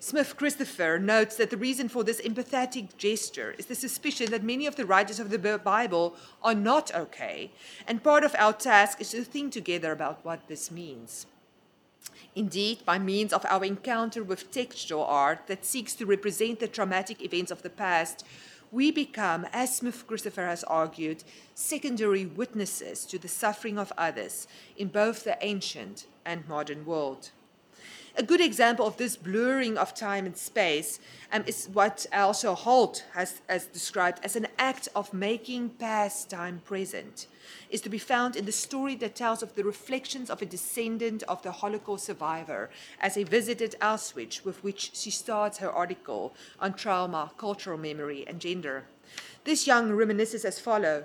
Smith 0.00 0.36
Christopher 0.36 0.98
notes 0.98 1.36
that 1.36 1.50
the 1.50 1.56
reason 1.56 1.88
for 1.88 2.04
this 2.04 2.20
empathetic 2.20 2.96
gesture 2.96 3.56
is 3.58 3.66
the 3.66 3.74
suspicion 3.74 4.30
that 4.30 4.44
many 4.44 4.64
of 4.64 4.76
the 4.76 4.86
writers 4.86 5.18
of 5.18 5.30
the 5.30 5.58
Bible 5.58 6.14
are 6.42 6.54
not 6.54 6.94
okay, 6.94 7.50
and 7.86 8.02
part 8.02 8.22
of 8.22 8.34
our 8.38 8.52
task 8.52 9.00
is 9.00 9.10
to 9.10 9.24
think 9.24 9.52
together 9.52 9.90
about 9.90 10.24
what 10.24 10.46
this 10.46 10.70
means. 10.70 11.26
Indeed, 12.36 12.84
by 12.84 13.00
means 13.00 13.32
of 13.32 13.44
our 13.46 13.64
encounter 13.64 14.22
with 14.22 14.52
textual 14.52 15.04
art 15.04 15.48
that 15.48 15.64
seeks 15.64 15.94
to 15.94 16.06
represent 16.06 16.60
the 16.60 16.68
traumatic 16.68 17.20
events 17.20 17.50
of 17.50 17.62
the 17.62 17.70
past, 17.70 18.24
we 18.70 18.92
become, 18.92 19.46
as 19.52 19.76
Smith 19.76 20.06
Christopher 20.06 20.46
has 20.46 20.62
argued, 20.64 21.24
secondary 21.54 22.26
witnesses 22.26 23.04
to 23.06 23.18
the 23.18 23.26
suffering 23.26 23.78
of 23.78 23.92
others 23.98 24.46
in 24.76 24.88
both 24.88 25.24
the 25.24 25.38
ancient 25.40 26.06
and 26.24 26.46
modern 26.46 26.84
world. 26.86 27.30
A 28.18 28.22
good 28.24 28.40
example 28.40 28.84
of 28.84 28.96
this 28.96 29.16
blurring 29.16 29.78
of 29.78 29.94
time 29.94 30.26
and 30.26 30.36
space 30.36 30.98
um, 31.32 31.44
is 31.46 31.68
what 31.72 32.04
Elsa 32.10 32.52
Holt 32.52 33.04
has, 33.14 33.40
has 33.48 33.66
described 33.66 34.18
as 34.24 34.34
an 34.34 34.48
act 34.58 34.88
of 34.96 35.14
making 35.14 35.68
past 35.78 36.28
time 36.28 36.60
present 36.64 37.28
is 37.70 37.80
to 37.82 37.88
be 37.88 37.98
found 37.98 38.34
in 38.34 38.44
the 38.44 38.50
story 38.50 38.96
that 38.96 39.14
tells 39.14 39.40
of 39.40 39.54
the 39.54 39.62
reflections 39.62 40.30
of 40.30 40.42
a 40.42 40.46
descendant 40.46 41.22
of 41.28 41.42
the 41.42 41.52
Holocaust 41.52 42.06
survivor 42.06 42.70
as 43.00 43.14
he 43.14 43.22
visited 43.22 43.76
Auschwitz, 43.80 44.44
with 44.44 44.64
which 44.64 44.90
she 44.94 45.12
starts 45.12 45.58
her 45.58 45.70
article 45.70 46.34
on 46.58 46.74
trauma, 46.74 47.30
cultural 47.38 47.78
memory, 47.78 48.24
and 48.26 48.40
gender. 48.40 48.86
This 49.44 49.64
young 49.64 49.90
reminisces 49.90 50.44
as 50.44 50.58
follows. 50.58 51.04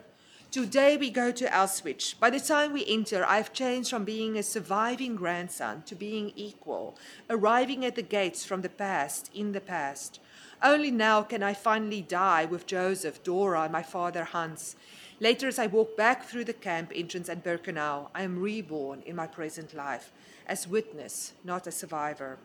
Today 0.53 0.97
we 0.97 1.09
go 1.09 1.31
to 1.31 1.47
Auschwitz. 1.47 2.13
By 2.19 2.29
the 2.29 2.39
time 2.39 2.73
we 2.73 2.85
enter, 2.87 3.25
I've 3.25 3.53
changed 3.53 3.89
from 3.89 4.05
being 4.05 4.37
a 4.37 4.43
surviving 4.43 5.15
grandson 5.15 5.81
to 5.87 5.95
being 5.95 6.31
equal, 6.35 6.95
arriving 7.27 7.83
at 7.83 7.95
the 7.95 8.03
gates 8.03 8.45
from 8.45 8.61
the 8.61 8.69
past, 8.69 9.31
in 9.33 9.53
the 9.53 9.59
past. 9.59 10.19
Only 10.61 10.91
now 10.91 11.23
can 11.23 11.41
I 11.41 11.55
finally 11.55 12.03
die 12.03 12.45
with 12.45 12.67
Joseph, 12.67 13.23
Dora, 13.23 13.63
and 13.63 13.71
my 13.71 13.81
father 13.81 14.25
Hans. 14.25 14.75
Later, 15.19 15.47
as 15.47 15.57
I 15.57 15.65
walk 15.65 15.97
back 15.97 16.25
through 16.25 16.45
the 16.45 16.53
camp 16.53 16.91
entrance 16.93 17.29
at 17.29 17.43
Birkenau, 17.43 18.09
I 18.13 18.21
am 18.21 18.37
reborn 18.37 19.01
in 19.07 19.15
my 19.15 19.25
present 19.25 19.73
life 19.73 20.11
as 20.45 20.67
witness, 20.67 21.33
not 21.43 21.65
as 21.65 21.77
survivor. 21.77 22.37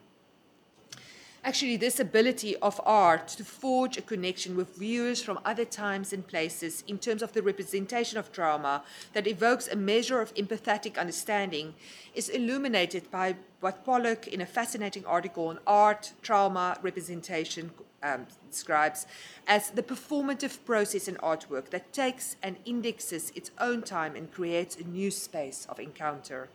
Actually, 1.44 1.76
this 1.76 2.00
ability 2.00 2.56
of 2.56 2.80
art 2.84 3.28
to 3.28 3.44
forge 3.44 3.96
a 3.96 4.02
connection 4.02 4.56
with 4.56 4.76
viewers 4.76 5.22
from 5.22 5.38
other 5.44 5.64
times 5.64 6.12
and 6.12 6.26
places 6.26 6.82
in 6.88 6.98
terms 6.98 7.22
of 7.22 7.32
the 7.32 7.42
representation 7.42 8.18
of 8.18 8.32
trauma 8.32 8.82
that 9.12 9.26
evokes 9.26 9.68
a 9.68 9.76
measure 9.76 10.20
of 10.20 10.34
empathetic 10.34 10.98
understanding 10.98 11.74
is 12.14 12.28
illuminated 12.28 13.08
by 13.12 13.36
what 13.60 13.84
Pollock, 13.84 14.26
in 14.26 14.40
a 14.40 14.46
fascinating 14.46 15.06
article 15.06 15.46
on 15.46 15.60
art, 15.64 16.12
trauma, 16.22 16.76
representation, 16.82 17.70
um, 18.02 18.26
describes 18.50 19.06
as 19.46 19.70
the 19.70 19.82
performative 19.82 20.64
process 20.64 21.06
in 21.06 21.14
artwork 21.16 21.70
that 21.70 21.92
takes 21.92 22.36
and 22.42 22.56
indexes 22.64 23.30
its 23.34 23.52
own 23.60 23.82
time 23.82 24.16
and 24.16 24.32
creates 24.32 24.76
a 24.76 24.84
new 24.84 25.10
space 25.10 25.66
of 25.68 25.78
encounter. 25.78 26.48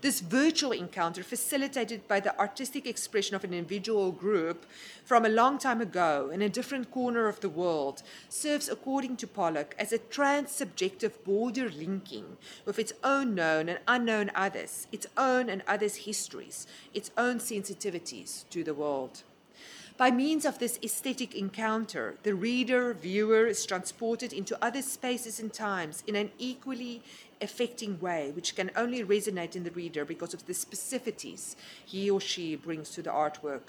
This 0.00 0.20
virtual 0.20 0.70
encounter, 0.70 1.24
facilitated 1.24 2.06
by 2.06 2.20
the 2.20 2.38
artistic 2.38 2.86
expression 2.86 3.34
of 3.34 3.42
an 3.42 3.52
individual 3.52 4.12
group 4.12 4.64
from 5.04 5.24
a 5.24 5.28
long 5.28 5.58
time 5.58 5.80
ago 5.80 6.30
in 6.32 6.40
a 6.40 6.48
different 6.48 6.92
corner 6.92 7.26
of 7.26 7.40
the 7.40 7.48
world, 7.48 8.04
serves, 8.28 8.68
according 8.68 9.16
to 9.16 9.26
Pollock, 9.26 9.74
as 9.76 9.92
a 9.92 9.98
trans-subjective 9.98 11.24
border 11.24 11.68
linking 11.68 12.36
with 12.64 12.78
its 12.78 12.92
own 13.02 13.34
known 13.34 13.68
and 13.68 13.80
unknown 13.88 14.30
others, 14.36 14.86
its 14.92 15.08
own 15.16 15.48
and 15.48 15.64
others' 15.66 16.06
histories, 16.06 16.68
its 16.94 17.10
own 17.18 17.40
sensitivities 17.40 18.48
to 18.50 18.62
the 18.62 18.74
world. 18.74 19.24
By 19.96 20.12
means 20.12 20.44
of 20.44 20.60
this 20.60 20.78
aesthetic 20.80 21.34
encounter, 21.34 22.14
the 22.22 22.36
reader, 22.36 22.94
viewer 22.94 23.48
is 23.48 23.66
transported 23.66 24.32
into 24.32 24.56
other 24.64 24.80
spaces 24.80 25.40
and 25.40 25.52
times 25.52 26.04
in 26.06 26.14
an 26.14 26.30
equally 26.38 27.02
affecting 27.40 28.00
way, 28.00 28.30
which 28.32 28.54
can 28.54 28.70
only 28.76 29.04
resonate 29.04 29.56
in 29.56 29.64
the 29.64 29.70
reader 29.70 30.04
because 30.04 30.34
of 30.34 30.46
the 30.46 30.52
specificities 30.52 31.56
he 31.84 32.10
or 32.10 32.20
she 32.20 32.56
brings 32.56 32.90
to 32.90 33.02
the 33.02 33.10
artwork. 33.10 33.62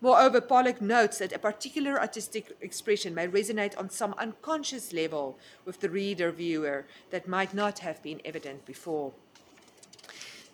Moreover, 0.00 0.40
Pollock 0.40 0.80
notes 0.80 1.18
that 1.18 1.32
a 1.32 1.38
particular 1.38 2.00
artistic 2.00 2.56
expression 2.60 3.14
may 3.14 3.28
resonate 3.28 3.78
on 3.78 3.88
some 3.88 4.14
unconscious 4.18 4.92
level 4.92 5.38
with 5.64 5.78
the 5.78 5.88
reader 5.88 6.32
viewer 6.32 6.86
that 7.10 7.28
might 7.28 7.54
not 7.54 7.78
have 7.78 8.02
been 8.02 8.20
evident 8.24 8.66
before. 8.66 9.12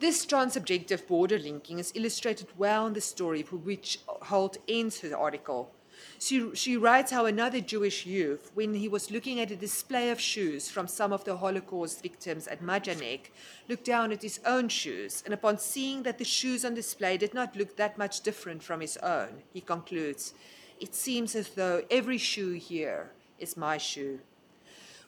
This 0.01 0.27
transsubjective 0.27 1.07
border 1.07 1.39
linking 1.39 1.79
is 1.79 1.93
illustrated 1.95 2.49
well 2.59 2.87
in 2.87 2.93
the 2.93 3.01
story 3.01 3.43
for 3.43 3.57
which 3.57 4.01
Holt 4.07 4.59
ends 4.69 5.01
her 5.01 5.17
article. 5.17 5.71
She, 6.19 6.55
she 6.55 6.77
writes 6.77 7.11
how 7.11 7.27
another 7.27 7.61
Jewish 7.61 8.07
youth, 8.07 8.51
when 8.55 8.75
he 8.75 8.89
was 8.89 9.11
looking 9.11 9.41
at 9.41 9.51
a 9.51 9.57
display 9.57 10.11
of 10.11 10.21
shoes 10.21 10.71
from 10.71 10.89
some 10.89 11.13
of 11.13 11.25
the 11.25 11.37
Holocaust 11.37 12.03
victims 12.03 12.49
at 12.49 12.63
Majdanek, 12.63 13.31
looked 13.69 13.85
down 13.85 14.13
at 14.13 14.23
his 14.23 14.41
own 14.45 14.69
shoes, 14.69 15.23
and 15.25 15.35
upon 15.35 15.59
seeing 15.59 16.03
that 16.03 16.19
the 16.19 16.25
shoes 16.25 16.65
on 16.65 16.75
display 16.75 17.17
did 17.17 17.35
not 17.35 17.57
look 17.57 17.77
that 17.77 17.99
much 17.99 18.21
different 18.21 18.63
from 18.63 18.81
his 18.81 18.97
own, 18.99 19.43
he 19.53 19.61
concludes, 19.61 20.35
It 20.81 20.95
seems 20.95 21.35
as 21.35 21.51
though 21.51 21.83
every 21.91 22.19
shoe 22.19 22.53
here 22.53 23.11
is 23.39 23.57
my 23.57 23.79
shoe 23.79 24.21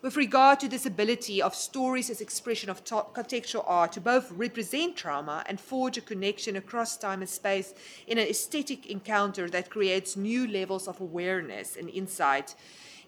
with 0.03 0.17
regard 0.17 0.59
to 0.59 0.69
this 0.69 0.87
ability 0.87 1.43
of 1.43 1.55
stories 1.55 2.09
as 2.09 2.23
expression 2.23 2.71
of 2.71 2.83
contextual 2.85 3.65
art 3.67 3.93
to 3.93 4.01
both 4.01 4.33
represent 4.33 4.97
trauma 4.97 5.45
and 5.47 5.61
forge 5.61 5.99
a 5.99 6.01
connection 6.01 6.57
across 6.57 6.97
time 6.97 7.21
and 7.21 7.29
space 7.29 7.75
in 8.07 8.17
an 8.17 8.27
aesthetic 8.27 8.87
encounter 8.87 9.51
that 9.51 9.69
creates 9.69 10.17
new 10.17 10.47
levels 10.47 10.89
of 10.89 11.01
awareness 11.01 11.77
and 11.77 11.91
insight. 11.91 12.55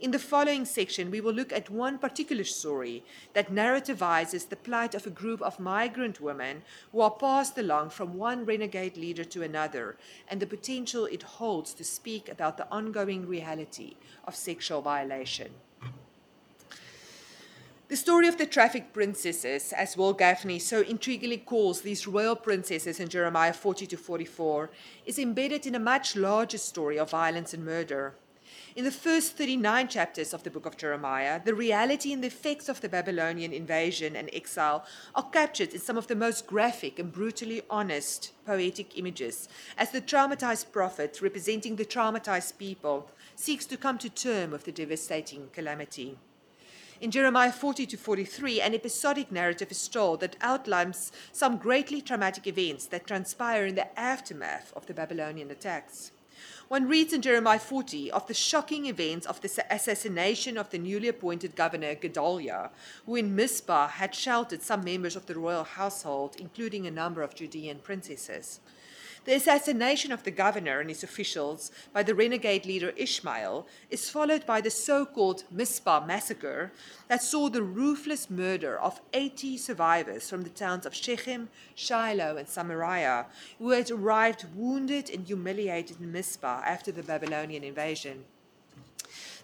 In 0.00 0.11
the 0.11 0.18
following 0.18 0.66
section, 0.66 1.11
we 1.11 1.20
will 1.20 1.32
look 1.32 1.52
at 1.52 1.70
one 1.70 1.96
particular 1.96 2.44
story 2.44 3.04
that 3.32 3.54
narrativizes 3.54 4.49
the 4.49 4.56
plight 4.56 4.94
of 4.94 5.06
a 5.06 5.11
group 5.11 5.40
of 5.40 5.61
migrant 5.61 6.20
women 6.20 6.62
who 6.90 7.00
are 7.00 7.11
passed 7.11 7.56
along 7.56 7.90
from 7.90 8.18
one 8.18 8.44
renegade 8.44 8.99
leader 8.99 9.25
to 9.25 9.42
another 9.42 9.96
and 10.28 10.40
the 10.40 10.46
potential 10.46 11.06
it 11.06 11.22
holds 11.22 11.72
to 11.72 11.84
speak 11.84 12.28
about 12.28 12.58
the 12.58 12.68
ongoing 12.70 13.26
reality 13.26 13.96
of 14.25 14.34
sexual 14.34 14.82
violation. 14.82 15.52
The 17.92 17.99
story 17.99 18.26
of 18.26 18.38
the 18.38 18.46
trafficked 18.46 18.94
princesses, 18.94 19.75
as 19.75 19.99
Wil 19.99 20.14
Gafney 20.14 20.58
so 20.58 20.82
intriguingly 20.82 21.44
calls 21.44 21.82
these 21.82 22.06
royal 22.06 22.34
princesses 22.34 22.99
in 22.99 23.11
Jeremiah 23.11 23.52
40 23.52 23.87
to 23.88 23.99
44, 23.99 24.70
is 25.04 25.18
embedded 25.18 25.66
in 25.66 25.75
a 25.75 25.78
much 25.78 26.16
larger 26.16 26.56
story 26.56 26.99
of 26.99 27.11
violence 27.11 27.52
and 27.52 27.66
murder. 27.66 28.14
In 28.75 28.87
the 28.87 28.90
first 28.90 29.37
39 29.37 29.88
chapters 29.88 30.32
of 30.32 30.42
the 30.42 30.50
book 30.50 30.64
of 30.64 30.78
Jeremiah, 30.78 31.42
the 31.44 31.54
reality 31.54 32.14
and 32.14 32.22
the 32.22 32.28
effects 32.28 32.70
of 32.70 32.80
the 32.80 32.88
Babylonian 32.88 33.52
invasion 33.52 34.16
and 34.16 34.30
exile 34.32 34.87
are 35.14 35.28
captured 35.28 35.75
in 35.75 35.80
some 35.80 35.99
of 35.99 36.06
the 36.06 36.16
most 36.16 36.46
graphic 36.46 36.99
and 36.99 37.12
brutally 37.12 37.61
honest 37.68 38.32
poetic 38.46 38.96
images 38.96 39.50
as 39.76 39.90
the 39.90 40.00
traumatized 40.00 40.72
prophet, 40.72 41.20
representing 41.20 41.76
the 41.76 41.84
traumatized 41.84 42.56
people, 42.56 43.11
seeks 43.37 43.66
to 43.66 43.76
come 43.76 43.99
to 43.99 44.08
terms 44.08 44.52
with 44.52 44.64
the 44.64 44.72
devastating 44.72 45.50
calamity. 45.52 46.16
In 47.02 47.11
Jeremiah 47.11 47.50
40 47.50 47.87
to 47.87 47.97
43, 47.97 48.61
an 48.61 48.75
episodic 48.75 49.32
narrative 49.32 49.73
is 49.73 49.88
told 49.88 50.21
that 50.21 50.37
outlines 50.40 51.11
some 51.32 51.56
greatly 51.56 52.00
traumatic 52.00 52.47
events 52.47 52.87
that 52.87 53.09
transpire 53.09 53.66
in 53.66 53.75
the 53.75 53.99
aftermath 53.99 54.73
of 54.76 54.87
the 54.87 54.94
Babylonian 54.94 55.50
attacks. 55.50 56.12
One 56.68 56.87
reads 56.87 57.12
in 57.12 57.21
Jeremiah 57.21 57.59
40 57.59 58.12
of 58.12 58.28
the 58.28 58.35
shocking 58.35 58.87
events 58.87 59.26
of 59.26 59.40
the 59.40 59.64
assassination 59.68 60.56
of 60.56 60.71
the 60.71 60.78
newly 60.78 61.09
appointed 61.09 61.56
governor 61.56 61.97
Gedaliah, 61.97 62.71
who 63.04 63.16
in 63.16 63.35
Mizpah 63.35 63.88
had 63.88 64.14
sheltered 64.14 64.62
some 64.62 64.85
members 64.85 65.16
of 65.16 65.26
the 65.26 65.35
royal 65.35 65.64
household, 65.64 66.37
including 66.38 66.87
a 66.87 66.92
number 66.92 67.23
of 67.23 67.35
Judean 67.35 67.80
princesses. 67.80 68.61
The 69.25 69.35
assassination 69.35 70.11
of 70.11 70.25
the 70.25 70.33
governor 70.33 70.81
and 70.81 70.88
his 70.88 71.05
officials 71.05 71.71
by 71.93 72.02
the 72.02 72.14
renegade 72.14 72.67
leader 72.67 72.93
Ishmael 72.97 73.69
is 73.88 74.11
followed 74.11 74.45
by 74.45 74.61
the 74.61 74.71
so 74.71 75.07
called 75.07 75.45
Mizpah 75.49 76.05
massacre 76.05 76.73
that 77.07 77.23
saw 77.23 77.49
the 77.49 77.62
ruthless 77.62 78.29
murder 78.29 78.76
of 78.76 79.00
80 79.12 79.59
survivors 79.59 80.29
from 80.29 80.43
the 80.43 80.50
towns 80.50 80.87
of 80.87 80.95
Shechem, 80.95 81.50
Shiloh, 81.76 82.37
and 82.37 82.49
Samaria, 82.49 83.26
who 83.61 83.71
had 83.71 83.93
arrived 83.93 84.47
wounded 84.57 85.09
and 85.09 85.25
humiliated 85.25 86.00
in 86.00 86.11
Mizpah 86.11 86.62
after 86.67 86.91
the 86.91 87.05
Babylonian 87.05 87.62
invasion. 87.62 88.25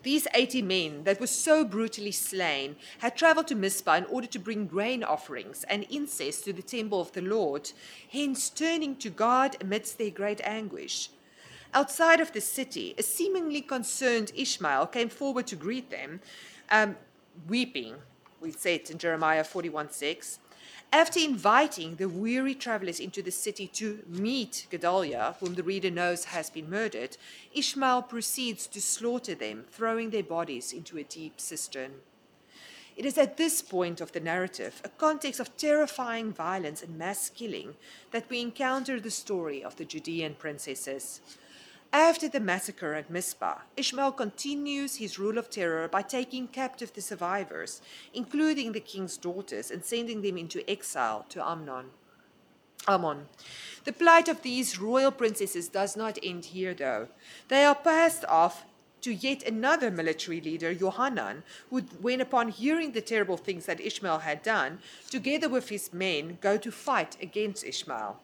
These 0.02 0.26
80 0.32 0.62
men 0.62 1.04
that 1.04 1.20
were 1.20 1.26
so 1.26 1.64
brutally 1.64 2.12
slain 2.12 2.76
had 2.98 3.16
traveled 3.16 3.48
to 3.48 3.54
Mizpah 3.54 3.96
in 3.96 4.04
order 4.06 4.26
to 4.28 4.38
bring 4.38 4.66
grain 4.66 5.02
offerings 5.02 5.64
and 5.64 5.84
incense 5.90 6.40
to 6.42 6.52
the 6.52 6.62
temple 6.62 7.00
of 7.00 7.12
the 7.12 7.22
Lord, 7.22 7.72
hence 8.10 8.48
turning 8.48 8.96
to 8.96 9.10
God 9.10 9.56
amidst 9.60 9.98
their 9.98 10.10
great 10.10 10.40
anguish. 10.44 11.10
Outside 11.74 12.20
of 12.20 12.32
the 12.32 12.40
city, 12.40 12.94
a 12.96 13.02
seemingly 13.02 13.60
concerned 13.60 14.32
Ishmael 14.34 14.86
came 14.86 15.08
forward 15.08 15.46
to 15.48 15.56
greet 15.56 15.90
them, 15.90 16.20
um, 16.70 16.96
weeping, 17.46 17.96
we 18.40 18.52
said 18.52 18.88
in 18.90 18.98
Jeremiah 18.98 19.44
41 19.44 19.90
6. 19.90 20.38
After 20.92 21.20
inviting 21.20 21.96
the 21.96 22.08
weary 22.08 22.54
travelers 22.54 22.98
into 22.98 23.20
the 23.20 23.30
city 23.30 23.66
to 23.74 24.02
meet 24.06 24.66
Gedaliah, 24.70 25.36
whom 25.38 25.54
the 25.54 25.62
reader 25.62 25.90
knows 25.90 26.24
has 26.24 26.48
been 26.48 26.70
murdered, 26.70 27.18
Ishmael 27.52 28.02
proceeds 28.02 28.66
to 28.68 28.80
slaughter 28.80 29.34
them, 29.34 29.66
throwing 29.70 30.08
their 30.08 30.22
bodies 30.22 30.72
into 30.72 30.96
a 30.96 31.04
deep 31.04 31.40
cistern. 31.40 31.92
It 32.96 33.04
is 33.04 33.18
at 33.18 33.36
this 33.36 33.60
point 33.60 34.00
of 34.00 34.12
the 34.12 34.20
narrative, 34.20 34.80
a 34.82 34.88
context 34.88 35.40
of 35.40 35.56
terrifying 35.58 36.32
violence 36.32 36.82
and 36.82 36.96
mass 36.96 37.28
killing, 37.28 37.76
that 38.10 38.28
we 38.30 38.40
encounter 38.40 38.98
the 38.98 39.10
story 39.10 39.62
of 39.62 39.76
the 39.76 39.84
Judean 39.84 40.36
princesses. 40.36 41.20
After 41.92 42.28
the 42.28 42.40
massacre 42.40 42.94
at 42.94 43.10
Mizpah, 43.10 43.60
Ishmael 43.76 44.12
continues 44.12 44.96
his 44.96 45.18
rule 45.18 45.38
of 45.38 45.48
terror 45.48 45.88
by 45.88 46.02
taking 46.02 46.46
captive 46.46 46.92
the 46.92 47.00
survivors, 47.00 47.80
including 48.12 48.72
the 48.72 48.80
king's 48.80 49.16
daughters, 49.16 49.70
and 49.70 49.82
sending 49.82 50.20
them 50.20 50.36
into 50.36 50.68
exile 50.70 51.24
to 51.30 51.46
Amnon. 51.46 51.86
Ammon. 52.86 53.26
The 53.84 53.92
plight 53.92 54.28
of 54.28 54.42
these 54.42 54.78
royal 54.78 55.10
princesses 55.10 55.68
does 55.68 55.96
not 55.96 56.18
end 56.22 56.46
here, 56.46 56.74
though. 56.74 57.08
They 57.48 57.64
are 57.64 57.74
passed 57.74 58.24
off 58.26 58.64
to 59.00 59.14
yet 59.14 59.42
another 59.42 59.90
military 59.90 60.40
leader, 60.40 60.74
Johanan, 60.74 61.42
who, 61.70 61.80
when 62.00 62.20
upon 62.20 62.48
hearing 62.48 62.92
the 62.92 63.00
terrible 63.00 63.36
things 63.36 63.66
that 63.66 63.80
Ishmael 63.80 64.20
had 64.20 64.42
done, 64.42 64.80
together 65.10 65.48
with 65.48 65.68
his 65.68 65.92
men, 65.92 66.38
go 66.40 66.56
to 66.58 66.70
fight 66.70 67.16
against 67.22 67.64
Ishmael. 67.64 68.20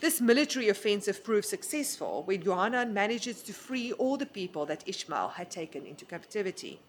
This 0.00 0.20
military 0.20 0.68
offensive 0.68 1.22
proves 1.24 1.48
successful 1.48 2.22
when 2.24 2.42
Johanan 2.42 2.92
manages 2.94 3.42
to 3.42 3.52
free 3.52 3.92
all 3.92 4.16
the 4.16 4.26
people 4.26 4.66
that 4.66 4.86
Ishmael 4.86 5.28
had 5.36 5.50
taken 5.50 5.86
into 5.86 6.04
captivity. 6.04 6.80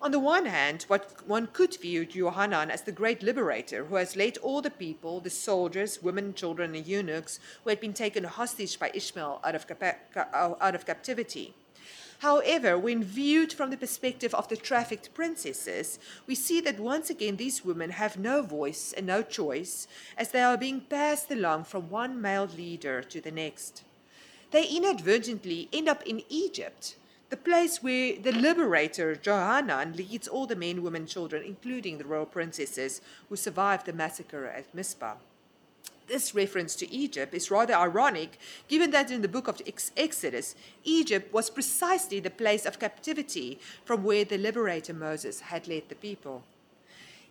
On 0.00 0.12
the 0.12 0.20
one 0.20 0.46
hand, 0.46 0.84
what 0.84 1.26
one 1.26 1.48
could 1.48 1.76
view 1.76 2.06
Johanan 2.06 2.70
as 2.70 2.82
the 2.82 2.92
great 2.92 3.20
liberator 3.20 3.84
who 3.86 3.96
has 3.96 4.14
led 4.14 4.38
all 4.38 4.62
the 4.62 4.70
people, 4.70 5.18
the 5.18 5.30
soldiers, 5.30 6.00
women, 6.00 6.34
children, 6.34 6.76
and 6.76 6.86
eunuchs 6.86 7.40
who 7.64 7.70
had 7.70 7.80
been 7.80 7.94
taken 7.94 8.22
hostage 8.22 8.78
by 8.78 8.92
Ishmael 8.94 9.40
out 9.42 9.56
of, 9.56 9.66
out 10.34 10.74
of 10.76 10.86
captivity. 10.86 11.54
However, 12.18 12.76
when 12.76 13.04
viewed 13.04 13.52
from 13.52 13.70
the 13.70 13.76
perspective 13.76 14.34
of 14.34 14.48
the 14.48 14.56
trafficked 14.56 15.14
princesses, 15.14 16.00
we 16.26 16.34
see 16.34 16.60
that 16.62 16.80
once 16.80 17.10
again 17.10 17.36
these 17.36 17.64
women 17.64 17.90
have 17.90 18.18
no 18.18 18.42
voice 18.42 18.92
and 18.92 19.06
no 19.06 19.22
choice 19.22 19.86
as 20.16 20.30
they 20.30 20.42
are 20.42 20.56
being 20.56 20.80
passed 20.80 21.30
along 21.30 21.64
from 21.64 21.90
one 21.90 22.20
male 22.20 22.46
leader 22.46 23.02
to 23.02 23.20
the 23.20 23.30
next. 23.30 23.84
They 24.50 24.66
inadvertently 24.66 25.68
end 25.72 25.88
up 25.88 26.02
in 26.06 26.22
Egypt, 26.28 26.96
the 27.30 27.36
place 27.36 27.82
where 27.84 28.18
the 28.18 28.32
liberator 28.32 29.14
Johanan 29.14 29.94
leads 29.94 30.26
all 30.26 30.46
the 30.46 30.56
men, 30.56 30.82
women, 30.82 31.06
children, 31.06 31.44
including 31.44 31.98
the 31.98 32.04
royal 32.04 32.26
princesses 32.26 33.00
who 33.28 33.36
survived 33.36 33.86
the 33.86 33.92
massacre 33.92 34.46
at 34.46 34.74
Mizpah 34.74 35.16
this 36.08 36.34
reference 36.34 36.74
to 36.76 36.90
Egypt 36.92 37.34
is 37.34 37.50
rather 37.50 37.74
ironic, 37.74 38.38
given 38.66 38.90
that 38.90 39.10
in 39.10 39.22
the 39.22 39.28
book 39.28 39.46
of 39.46 39.62
Exodus, 39.96 40.54
Egypt 40.84 41.32
was 41.32 41.50
precisely 41.50 42.18
the 42.18 42.30
place 42.30 42.66
of 42.66 42.78
captivity 42.78 43.58
from 43.84 44.02
where 44.02 44.24
the 44.24 44.38
liberator 44.38 44.94
Moses 44.94 45.40
had 45.40 45.68
led 45.68 45.88
the 45.88 45.94
people. 45.94 46.42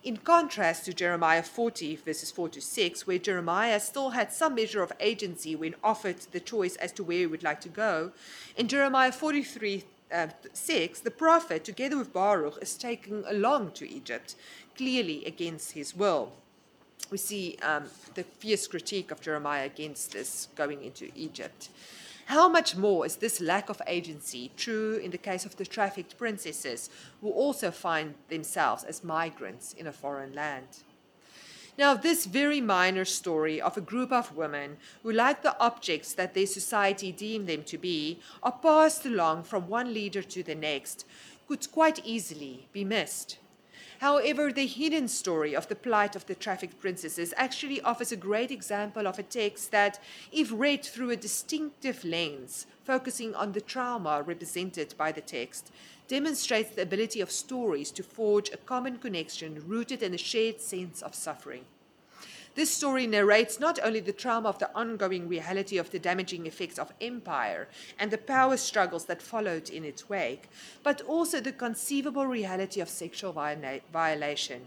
In 0.04 0.16
contrast 0.16 0.84
to 0.84 0.94
Jeremiah 0.94 1.42
40, 1.42 1.96
verses 1.96 2.30
4 2.30 2.50
to 2.50 2.60
6, 2.60 3.06
where 3.06 3.18
Jeremiah 3.18 3.80
still 3.80 4.10
had 4.10 4.32
some 4.32 4.54
measure 4.54 4.82
of 4.82 4.92
agency 5.00 5.56
when 5.56 5.74
offered 5.82 6.20
the 6.30 6.40
choice 6.40 6.76
as 6.76 6.92
to 6.92 7.04
where 7.04 7.18
he 7.18 7.26
would 7.26 7.42
like 7.42 7.60
to 7.62 7.68
go, 7.68 8.12
in 8.56 8.68
Jeremiah 8.68 9.10
43, 9.10 9.84
uh, 10.12 10.28
6, 10.52 11.00
the 11.00 11.10
prophet, 11.10 11.64
together 11.64 11.98
with 11.98 12.12
Baruch, 12.12 12.62
is 12.62 12.76
taken 12.76 13.24
along 13.28 13.72
to 13.72 13.88
Egypt, 13.88 14.36
clearly 14.76 15.24
against 15.24 15.72
his 15.72 15.96
will 15.96 16.32
we 17.10 17.18
see 17.18 17.56
um, 17.62 17.84
the 18.14 18.24
fierce 18.24 18.66
critique 18.66 19.10
of 19.10 19.20
Jeremiah 19.20 19.66
against 19.66 20.12
this 20.12 20.48
going 20.54 20.82
into 20.82 21.10
Egypt. 21.14 21.70
How 22.26 22.46
much 22.46 22.76
more 22.76 23.06
is 23.06 23.16
this 23.16 23.40
lack 23.40 23.70
of 23.70 23.80
agency 23.86 24.50
true 24.56 24.96
in 24.96 25.10
the 25.10 25.16
case 25.16 25.46
of 25.46 25.56
the 25.56 25.64
trafficked 25.64 26.18
princesses 26.18 26.90
who 27.22 27.30
also 27.30 27.70
find 27.70 28.14
themselves 28.28 28.84
as 28.84 29.02
migrants 29.02 29.72
in 29.72 29.86
a 29.86 29.92
foreign 29.92 30.34
land? 30.34 30.82
Now, 31.78 31.94
this 31.94 32.26
very 32.26 32.60
minor 32.60 33.04
story 33.04 33.60
of 33.60 33.76
a 33.76 33.80
group 33.80 34.12
of 34.12 34.36
women 34.36 34.76
who, 35.02 35.12
like 35.12 35.42
the 35.42 35.58
objects 35.60 36.12
that 36.14 36.34
their 36.34 36.46
society 36.46 37.12
deem 37.12 37.46
them 37.46 37.62
to 37.62 37.78
be, 37.78 38.20
are 38.42 38.52
passed 38.52 39.06
along 39.06 39.44
from 39.44 39.68
one 39.68 39.94
leader 39.94 40.20
to 40.20 40.42
the 40.42 40.56
next, 40.56 41.06
could 41.46 41.70
quite 41.72 42.04
easily 42.04 42.66
be 42.72 42.84
missed. 42.84 43.38
However, 43.98 44.52
the 44.52 44.66
hidden 44.66 45.08
story 45.08 45.56
of 45.56 45.66
the 45.66 45.74
plight 45.74 46.14
of 46.14 46.26
the 46.26 46.36
trafficked 46.36 46.80
princesses 46.80 47.34
actually 47.36 47.80
offers 47.80 48.12
a 48.12 48.16
great 48.16 48.52
example 48.52 49.08
of 49.08 49.18
a 49.18 49.24
text 49.24 49.72
that, 49.72 50.00
if 50.30 50.52
read 50.52 50.84
through 50.84 51.10
a 51.10 51.16
distinctive 51.16 52.04
lens, 52.04 52.66
focusing 52.84 53.34
on 53.34 53.52
the 53.52 53.60
trauma 53.60 54.22
represented 54.22 54.94
by 54.96 55.10
the 55.10 55.20
text, 55.20 55.72
demonstrates 56.06 56.70
the 56.70 56.82
ability 56.82 57.20
of 57.20 57.30
stories 57.30 57.90
to 57.90 58.04
forge 58.04 58.50
a 58.50 58.56
common 58.56 58.98
connection 58.98 59.64
rooted 59.66 60.02
in 60.02 60.14
a 60.14 60.18
shared 60.18 60.60
sense 60.60 61.02
of 61.02 61.14
suffering. 61.14 61.64
This 62.58 62.74
story 62.74 63.06
narrates 63.06 63.60
not 63.60 63.78
only 63.84 64.00
the 64.00 64.12
trauma 64.12 64.48
of 64.48 64.58
the 64.58 64.74
ongoing 64.74 65.28
reality 65.28 65.78
of 65.78 65.92
the 65.92 66.00
damaging 66.00 66.44
effects 66.44 66.76
of 66.76 66.92
empire 67.00 67.68
and 68.00 68.10
the 68.10 68.18
power 68.18 68.56
struggles 68.56 69.04
that 69.04 69.22
followed 69.22 69.70
in 69.70 69.84
its 69.84 70.08
wake, 70.08 70.48
but 70.82 71.00
also 71.02 71.38
the 71.38 71.52
conceivable 71.52 72.26
reality 72.26 72.80
of 72.80 72.88
sexual 72.88 73.32
violation. 73.32 74.62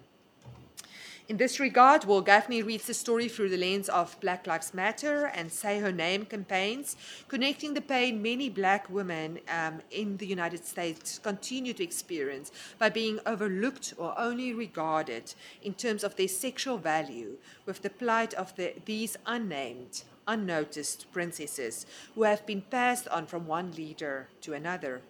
In 1.32 1.38
this 1.38 1.62
regard, 1.62 2.04
Wil 2.04 2.26
Gafney 2.26 2.62
reads 2.62 2.88
the 2.88 2.94
story 2.94 3.30
through 3.30 3.48
the 3.48 3.58
lens 3.58 3.88
of 3.88 4.20
Black 4.20 4.46
Lives 4.48 4.74
Matter 4.74 5.28
and 5.28 5.50
Say 5.50 5.80
Her 5.80 5.94
Name 5.94 6.26
campaigns, 6.26 6.98
connecting 7.30 7.74
the 7.74 7.80
pain 7.80 8.22
many 8.22 8.50
black 8.50 8.90
women 8.90 9.40
um, 9.48 9.82
in 9.92 10.18
the 10.18 10.28
United 10.28 10.66
States 10.66 11.20
continue 11.20 11.72
to 11.72 11.86
experience 11.86 12.52
by 12.78 12.90
being 12.90 13.18
overlooked 13.26 13.94
or 13.98 14.14
only 14.20 14.54
regarded 14.54 15.34
in 15.64 15.74
terms 15.74 16.04
of 16.04 16.18
their 16.18 16.28
sexual 16.28 16.78
value 16.78 17.38
with 17.66 17.82
the 17.82 17.90
plight 17.90 18.34
of 18.34 18.54
the, 18.58 18.74
these 18.84 19.16
unnamed, 19.26 20.04
unnoticed 20.28 21.10
princesses 21.14 21.86
who 22.14 22.24
have 22.24 22.46
been 22.46 22.62
passed 22.62 23.08
on 23.08 23.26
from 23.26 23.48
one 23.48 23.72
leader 23.72 24.28
to 24.42 24.52
another. 24.52 25.02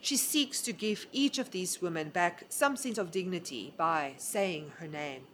She 0.00 0.16
seeks 0.16 0.62
to 0.62 0.72
give 0.72 1.06
each 1.12 1.38
of 1.38 1.52
these 1.52 1.80
women 1.80 2.08
back 2.08 2.46
some 2.48 2.74
sense 2.76 2.98
of 2.98 3.12
dignity 3.12 3.72
by 3.76 4.14
saying 4.16 4.72
her 4.80 4.88
name. 4.88 5.26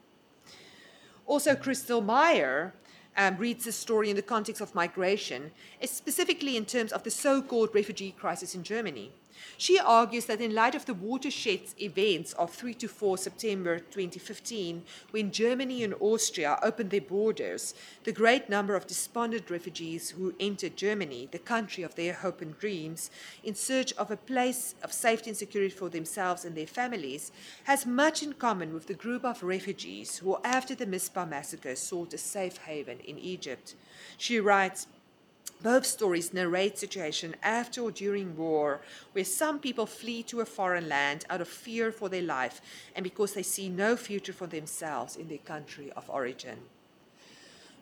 Also, 1.26 1.54
Christl 1.54 2.04
Maier 2.04 2.72
um, 3.16 3.36
reads 3.36 3.64
the 3.64 3.72
story 3.72 4.10
in 4.10 4.16
the 4.16 4.22
context 4.22 4.62
of 4.62 4.74
migration, 4.74 5.50
specifically 5.84 6.56
in 6.56 6.64
terms 6.64 6.92
of 6.92 7.02
the 7.02 7.10
so 7.10 7.42
called 7.42 7.74
refugee 7.74 8.12
crisis 8.12 8.54
in 8.54 8.62
Germany. 8.62 9.10
She 9.58 9.78
argues 9.78 10.26
that 10.26 10.40
in 10.40 10.54
light 10.54 10.74
of 10.74 10.86
the 10.86 10.94
watershed 10.94 11.60
events 11.80 12.32
of 12.34 12.52
3 12.52 12.74
to 12.74 12.88
4 12.88 13.18
September 13.18 13.78
2015, 13.78 14.82
when 15.10 15.30
Germany 15.30 15.82
and 15.82 15.94
Austria 16.00 16.58
opened 16.62 16.90
their 16.90 17.00
borders, 17.00 17.74
the 18.04 18.12
great 18.12 18.48
number 18.48 18.74
of 18.74 18.86
despondent 18.86 19.50
refugees 19.50 20.10
who 20.10 20.34
entered 20.38 20.76
Germany, 20.76 21.28
the 21.30 21.38
country 21.38 21.82
of 21.82 21.94
their 21.94 22.12
hope 22.12 22.40
and 22.40 22.58
dreams, 22.58 23.10
in 23.42 23.54
search 23.54 23.92
of 23.94 24.10
a 24.10 24.16
place 24.16 24.74
of 24.82 24.92
safety 24.92 25.30
and 25.30 25.36
security 25.36 25.74
for 25.74 25.88
themselves 25.88 26.44
and 26.44 26.56
their 26.56 26.66
families, 26.66 27.32
has 27.64 27.86
much 27.86 28.22
in 28.22 28.32
common 28.32 28.74
with 28.74 28.86
the 28.86 28.94
group 28.94 29.24
of 29.24 29.42
refugees 29.42 30.18
who, 30.18 30.36
after 30.44 30.74
the 30.74 30.86
Mizpah 30.86 31.26
massacre, 31.26 31.74
sought 31.76 32.14
a 32.14 32.18
safe 32.18 32.58
haven 32.58 33.00
in 33.00 33.18
Egypt. 33.18 33.74
She 34.18 34.40
writes, 34.40 34.86
both 35.62 35.86
stories 35.86 36.32
narrate 36.32 36.78
situation 36.78 37.34
after 37.42 37.80
or 37.80 37.90
during 37.90 38.36
war 38.36 38.80
where 39.12 39.24
some 39.24 39.58
people 39.58 39.86
flee 39.86 40.22
to 40.22 40.40
a 40.40 40.44
foreign 40.44 40.88
land 40.88 41.24
out 41.30 41.40
of 41.40 41.48
fear 41.48 41.90
for 41.90 42.08
their 42.08 42.22
life 42.22 42.60
and 42.94 43.02
because 43.02 43.34
they 43.34 43.42
see 43.42 43.68
no 43.68 43.96
future 43.96 44.32
for 44.32 44.46
themselves 44.46 45.16
in 45.16 45.28
their 45.28 45.38
country 45.38 45.90
of 45.96 46.08
origin. 46.10 46.58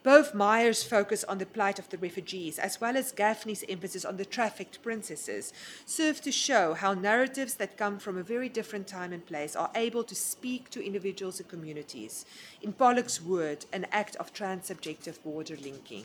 Both 0.04 0.34
Maier's 0.34 0.82
focus 0.82 1.24
on 1.24 1.38
the 1.38 1.46
plight 1.46 1.78
of 1.78 1.88
the 1.88 1.96
refugees, 1.96 2.58
as 2.58 2.78
well 2.78 2.94
as 2.94 3.10
Gafney's 3.10 3.64
emphasis 3.70 4.04
on 4.04 4.18
the 4.18 4.26
trafficked 4.26 4.82
princesses, 4.82 5.50
serve 5.86 6.20
to 6.20 6.30
show 6.30 6.74
how 6.74 6.92
narratives 6.92 7.54
that 7.54 7.78
come 7.78 7.98
from 7.98 8.18
a 8.18 8.22
very 8.22 8.50
different 8.50 8.86
time 8.86 9.14
and 9.14 9.24
place 9.24 9.56
are 9.56 9.70
able 9.74 10.04
to 10.04 10.14
speak 10.14 10.68
to 10.70 10.84
individuals 10.84 11.40
and 11.40 11.48
communities. 11.48 12.26
In 12.60 12.74
Pollock's 12.74 13.22
word, 13.22 13.64
an 13.72 13.86
act 13.92 14.14
of 14.16 14.34
transsubjective 14.34 15.22
border 15.22 15.56
linking. 15.56 16.04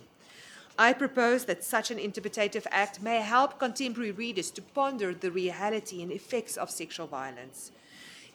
I 0.79 0.93
propose 0.93 1.43
that 1.43 1.61
such 1.61 1.91
an 1.91 1.99
interpretative 1.99 2.65
act 2.71 3.01
may 3.01 3.19
help 3.19 3.59
contemporary 3.59 4.11
readers 4.11 4.49
to 4.51 4.61
ponder 4.61 5.13
the 5.13 5.29
reality 5.29 6.01
and 6.01 6.09
effects 6.09 6.55
of 6.55 6.69
sexual 6.69 7.05
violence. 7.05 7.73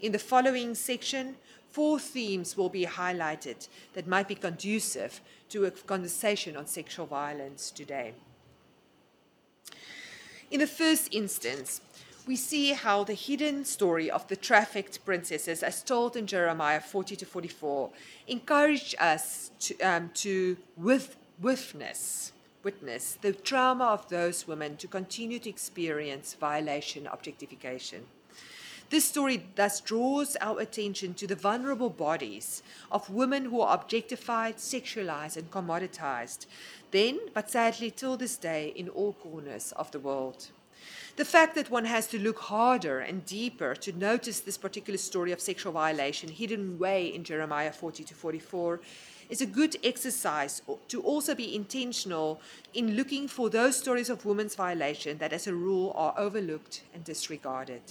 In 0.02 0.12
the 0.12 0.18
following 0.18 0.74
section, 0.74 1.36
four 1.70 1.98
themes 1.98 2.54
will 2.54 2.68
be 2.68 2.84
highlighted 2.84 3.66
that 3.94 4.06
might 4.06 4.28
be 4.28 4.34
conducive 4.34 5.22
to 5.48 5.64
a 5.64 5.70
conversation 5.70 6.54
on 6.54 6.66
sexual 6.66 7.06
violence 7.06 7.70
today. 7.70 8.12
In 10.50 10.60
the 10.60 10.66
first 10.66 11.14
instance, 11.14 11.80
we 12.26 12.36
see 12.36 12.74
how 12.74 13.04
the 13.04 13.14
hidden 13.14 13.64
story 13.64 14.10
of 14.10 14.28
the 14.28 14.36
trafficked 14.36 15.02
princesses, 15.06 15.62
as 15.62 15.82
told 15.82 16.14
in 16.14 16.26
Jeremiah 16.26 16.80
40 16.80 17.16
to 17.16 17.24
44, 17.24 17.88
encouraged 18.28 18.96
us 19.00 19.50
to, 19.60 19.80
um, 19.80 20.10
to 20.12 20.58
with, 20.76 21.16
witness 21.40 22.32
witness 22.64 23.18
the 23.20 23.32
trauma 23.32 23.84
of 23.84 24.08
those 24.08 24.48
women 24.48 24.76
to 24.78 24.88
continue 24.88 25.38
to 25.38 25.48
experience 25.50 26.34
violation, 26.34 27.06
objectification. 27.06 28.06
This 28.90 29.06
story 29.06 29.46
thus 29.54 29.80
draws 29.80 30.36
our 30.40 30.60
attention 30.60 31.14
to 31.14 31.26
the 31.26 31.34
vulnerable 31.34 31.90
bodies 31.90 32.62
of 32.92 33.10
women 33.10 33.46
who 33.46 33.60
are 33.60 33.74
objectified, 33.74 34.56
sexualized, 34.56 35.36
and 35.36 35.50
commoditized, 35.50 36.46
then, 36.90 37.18
but 37.32 37.50
sadly 37.50 37.90
till 37.90 38.16
this 38.16 38.36
day, 38.36 38.72
in 38.76 38.88
all 38.88 39.14
corners 39.14 39.72
of 39.72 39.90
the 39.90 39.98
world. 39.98 40.48
The 41.16 41.24
fact 41.24 41.54
that 41.54 41.70
one 41.70 41.84
has 41.84 42.08
to 42.08 42.18
look 42.18 42.38
harder 42.38 42.98
and 42.98 43.24
deeper 43.24 43.74
to 43.76 43.92
notice 43.92 44.40
this 44.40 44.58
particular 44.58 44.98
story 44.98 45.30
of 45.30 45.40
sexual 45.40 45.72
violation 45.72 46.28
hidden 46.28 46.74
away 46.74 47.06
in 47.06 47.22
Jeremiah 47.22 47.72
40 47.72 48.02
to 48.04 48.14
44 48.14 48.80
is 49.30 49.40
a 49.40 49.46
good 49.46 49.76
exercise 49.84 50.60
to 50.88 51.02
also 51.02 51.34
be 51.34 51.54
intentional 51.54 52.40
in 52.74 52.96
looking 52.96 53.28
for 53.28 53.48
those 53.48 53.76
stories 53.76 54.10
of 54.10 54.24
women's 54.24 54.54
violation 54.54 55.18
that, 55.18 55.32
as 55.32 55.46
a 55.46 55.54
rule, 55.54 55.92
are 55.94 56.14
overlooked 56.18 56.82
and 56.92 57.04
disregarded. 57.04 57.82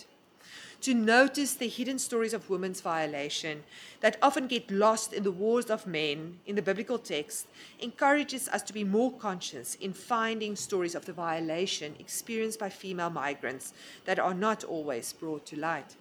To 0.84 0.94
notice 0.94 1.54
the 1.54 1.70
hidden 1.70 1.98
stories 1.98 2.34
of 2.34 2.50
women's 2.50 2.82
violation 2.82 3.64
that 4.02 4.18
often 4.22 4.48
get 4.48 4.70
lost 4.70 5.14
in 5.14 5.24
the 5.24 5.32
wars 5.32 5.68
of 5.70 5.88
men 5.88 6.40
in 6.46 6.58
the 6.58 6.62
biblical 6.62 7.00
text 7.00 7.48
encourages 7.80 8.50
us 8.50 8.62
to 8.64 8.74
be 8.74 8.84
more 8.84 9.14
conscious 9.14 9.76
in 9.76 9.94
finding 9.94 10.58
stories 10.58 10.94
of 10.94 11.06
the 11.06 11.14
violation 11.14 11.96
experienced 12.00 12.60
by 12.60 12.70
female 12.70 13.10
migrants 13.10 13.72
that 14.04 14.20
are 14.20 14.34
not 14.34 14.66
always 14.66 15.14
brought 15.14 15.46
to 15.46 15.58
light. 15.58 15.96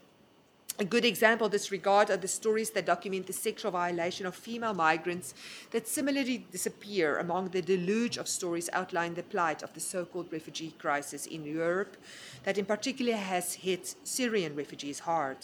A 0.78 0.84
good 0.84 1.04
example 1.04 1.46
of 1.46 1.52
this 1.52 1.70
regard 1.70 2.10
are 2.10 2.16
the 2.16 2.26
stories 2.26 2.70
that 2.70 2.86
document 2.86 3.26
the 3.26 3.32
sexual 3.34 3.70
violation 3.70 4.24
of 4.24 4.34
female 4.34 4.72
migrants 4.72 5.34
that 5.70 5.86
similarly 5.86 6.46
disappear 6.50 7.18
among 7.18 7.48
the 7.48 7.60
deluge 7.60 8.16
of 8.16 8.26
stories 8.26 8.70
outlining 8.72 9.14
the 9.14 9.22
plight 9.22 9.62
of 9.62 9.74
the 9.74 9.80
so 9.80 10.06
called 10.06 10.32
refugee 10.32 10.74
crisis 10.78 11.26
in 11.26 11.44
Europe, 11.44 11.98
that 12.44 12.56
in 12.56 12.64
particular 12.64 13.12
has 13.12 13.52
hit 13.52 13.94
Syrian 14.02 14.56
refugees 14.56 15.00
hard. 15.00 15.36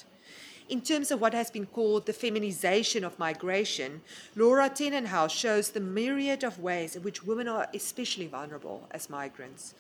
In 0.71 0.81
terms 0.81 1.11
of 1.11 1.21
what 1.21 1.35
has 1.35 1.51
been 1.51 1.67
called 1.67 2.07
the 2.07 2.13
feminization 2.15 3.05
of 3.05 3.19
migration, 3.19 4.01
Laura 4.35 4.71
Tenenhaus 4.71 5.31
shows 5.31 5.71
the 5.71 5.81
myriad 5.81 6.43
of 6.43 6.59
ways 6.59 6.97
in 6.97 7.03
which 7.03 7.23
women 7.23 7.49
are 7.49 7.69
especially 7.75 8.27
vulnerable 8.27 8.87
as 8.91 9.11
migrants. 9.11 9.75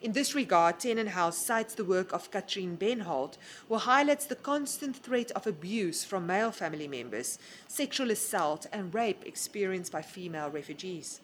In 0.00 0.12
this 0.12 0.34
regard, 0.34 0.78
Tenenhaus 0.78 1.34
cites 1.34 1.74
the 1.74 1.84
work 1.84 2.10
of 2.14 2.30
Katrin 2.30 2.78
Bennhold, 2.78 3.36
who 3.68 3.76
highlights 3.76 4.24
the 4.24 4.34
constant 4.34 4.96
threat 4.96 5.30
of 5.32 5.46
abuse 5.46 6.04
from 6.04 6.26
male 6.26 6.50
family 6.50 6.88
members, 6.88 7.38
sexual 7.68 8.10
assault, 8.10 8.64
and 8.72 8.94
rape 8.94 9.22
experienced 9.26 9.92
by 9.92 10.00
female 10.00 10.48
refugees. 10.48 11.20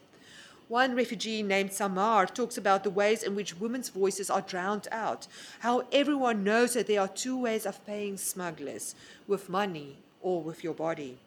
One 0.68 0.94
refugee 0.94 1.42
named 1.42 1.72
Samar 1.72 2.26
talks 2.26 2.58
about 2.58 2.84
the 2.84 2.90
ways 2.90 3.22
in 3.22 3.34
which 3.34 3.58
women's 3.58 3.88
voices 3.88 4.28
are 4.28 4.42
drowned 4.42 4.88
out, 4.92 5.26
how 5.60 5.84
everyone 5.90 6.44
knows 6.44 6.74
that 6.74 6.86
there 6.86 7.00
are 7.00 7.08
two 7.08 7.38
ways 7.38 7.64
of 7.64 7.86
paying 7.86 8.18
smugglers 8.18 8.94
with 9.26 9.48
money 9.48 9.96
or 10.20 10.42
with 10.42 10.62
your 10.62 10.74
body. 10.74 11.18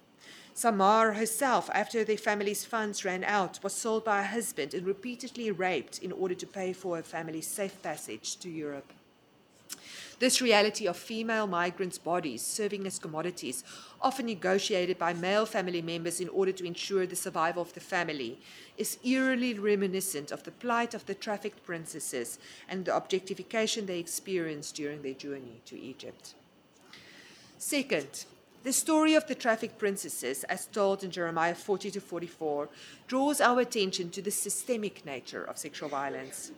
Samar 0.59 1.13
herself, 1.13 1.69
after 1.73 2.03
their 2.03 2.17
family's 2.17 2.65
funds 2.65 3.05
ran 3.05 3.23
out, 3.23 3.63
was 3.63 3.71
sold 3.71 4.03
by 4.03 4.17
her 4.17 4.27
husband 4.27 4.73
and 4.73 4.85
repeatedly 4.85 5.51
raped 5.51 5.99
in 5.99 6.11
order 6.11 6.35
to 6.35 6.45
pay 6.45 6.73
for 6.73 6.97
her 6.97 7.01
family's 7.01 7.47
safe 7.47 7.81
passage 7.81 8.35
to 8.39 8.49
Europe. 8.49 8.91
This 10.19 10.41
reality 10.41 10.85
of 10.85 10.97
female 10.97 11.47
migrants' 11.47 11.97
bodies 11.97 12.41
serving 12.41 12.85
as 12.85 12.99
commodities, 12.99 13.63
often 14.01 14.25
negotiated 14.25 14.99
by 14.99 15.13
male 15.13 15.45
family 15.45 15.81
members 15.81 16.19
in 16.19 16.27
order 16.27 16.51
to 16.51 16.65
ensure 16.65 17.07
the 17.07 17.15
survival 17.15 17.61
of 17.61 17.73
the 17.73 17.79
family, 17.79 18.37
is 18.77 18.97
eerily 19.01 19.53
reminiscent 19.53 20.29
of 20.29 20.43
the 20.43 20.51
plight 20.51 20.93
of 20.93 21.05
the 21.05 21.15
trafficked 21.15 21.65
princesses 21.65 22.37
and 22.67 22.83
the 22.83 22.93
objectification 22.93 23.85
they 23.85 23.99
experienced 23.99 24.75
during 24.75 25.03
their 25.03 25.13
journey 25.13 25.61
to 25.63 25.79
Egypt. 25.79 26.33
Second, 27.57 28.25
the 28.63 28.73
story 28.73 29.13
of 29.13 29.25
the 29.27 29.35
trafficked 29.35 29.77
princesses, 29.77 30.43
as 30.45 30.65
told 30.65 31.03
in 31.03 31.11
Jeremiah 31.11 31.55
40 31.55 31.91
to 31.91 32.01
44, 32.01 32.69
draws 33.07 33.39
our 33.39 33.59
attention 33.61 34.09
to 34.11 34.21
the 34.21 34.31
systemic 34.31 35.05
nature 35.05 35.43
of 35.43 35.57
sexual 35.57 35.89
violence. 35.89 36.51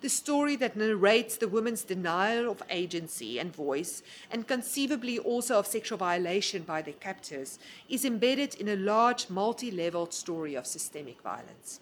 The 0.00 0.08
story 0.08 0.56
that 0.56 0.76
narrates 0.76 1.36
the 1.36 1.48
woman's 1.48 1.82
denial 1.82 2.50
of 2.50 2.62
agency 2.70 3.38
and 3.38 3.54
voice, 3.54 4.02
and 4.30 4.46
conceivably 4.46 5.18
also 5.18 5.58
of 5.58 5.66
sexual 5.66 5.98
violation 5.98 6.62
by 6.62 6.80
their 6.80 6.94
captors, 6.94 7.58
is 7.88 8.04
embedded 8.04 8.54
in 8.54 8.68
a 8.68 8.76
large 8.76 9.28
multi 9.28 9.70
leveled 9.70 10.14
story 10.14 10.54
of 10.54 10.66
systemic 10.66 11.20
violence. 11.20 11.80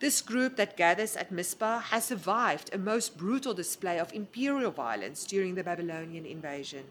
This 0.00 0.20
group 0.20 0.56
that 0.56 0.76
gathers 0.76 1.16
at 1.16 1.32
Mizpah 1.32 1.78
has 1.80 2.04
survived 2.04 2.74
a 2.74 2.78
most 2.78 3.16
brutal 3.16 3.54
display 3.54 3.98
of 3.98 4.12
imperial 4.12 4.70
violence 4.70 5.24
during 5.24 5.54
the 5.54 5.64
Babylonian 5.64 6.26
invasion. 6.26 6.84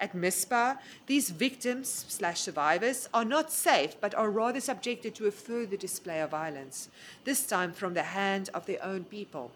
At 0.00 0.14
Mizpah, 0.14 0.76
these 1.06 1.28
victims 1.28 2.06
slash 2.08 2.40
survivors 2.40 3.06
are 3.12 3.24
not 3.24 3.52
safe, 3.52 4.00
but 4.00 4.14
are 4.14 4.30
rather 4.30 4.60
subjected 4.60 5.14
to 5.16 5.26
a 5.26 5.30
further 5.30 5.76
display 5.76 6.20
of 6.20 6.30
violence, 6.30 6.88
this 7.24 7.46
time 7.46 7.72
from 7.72 7.92
the 7.92 8.02
hand 8.02 8.48
of 8.54 8.64
their 8.64 8.82
own 8.82 9.04
people. 9.04 9.52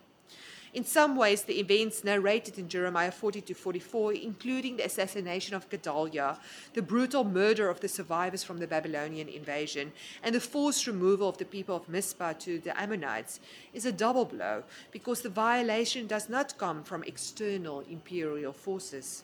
In 0.75 0.85
some 0.85 1.15
ways, 1.17 1.43
the 1.43 1.61
events 1.61 2.03
narrated 2.03 2.59
in 2.59 2.69
Jeremiah 2.69 3.13
40 3.13 3.41
to 3.43 3.55
44, 3.55 4.15
including 4.15 4.77
the 4.77 4.85
assassination 4.85 5.55
of 5.55 5.71
Gedaliah, 5.71 6.37
the 6.75 6.83
brutal 6.83 7.23
murder 7.23 7.71
of 7.71 7.79
the 7.79 7.89
survivors 7.89 8.43
from 8.43 8.59
the 8.59 8.67
Babylonian 8.67 9.29
invasion, 9.29 9.93
and 10.23 10.35
the 10.35 10.41
forced 10.41 10.89
removal 10.89 11.29
of 11.29 11.39
the 11.39 11.45
people 11.45 11.77
of 11.77 11.89
Mizpah 11.89 12.33
to 12.41 12.59
the 12.59 12.79
Ammonites, 12.79 13.39
is 13.73 13.87
a 13.87 13.93
double 13.93 14.25
blow 14.25 14.65
because 14.91 15.23
the 15.23 15.29
violation 15.29 16.09
does 16.09 16.29
not 16.29 16.59
come 16.59 16.83
from 16.83 17.05
external 17.05 17.81
imperial 17.89 18.53
forces. 18.53 19.23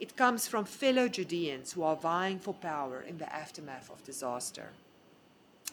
It 0.00 0.16
comes 0.16 0.48
from 0.48 0.64
fellow 0.64 1.08
Judeans 1.08 1.72
who 1.72 1.82
are 1.82 1.94
vying 1.94 2.38
for 2.38 2.54
power 2.54 3.02
in 3.06 3.18
the 3.18 3.30
aftermath 3.30 3.90
of 3.90 4.02
disaster. 4.02 4.70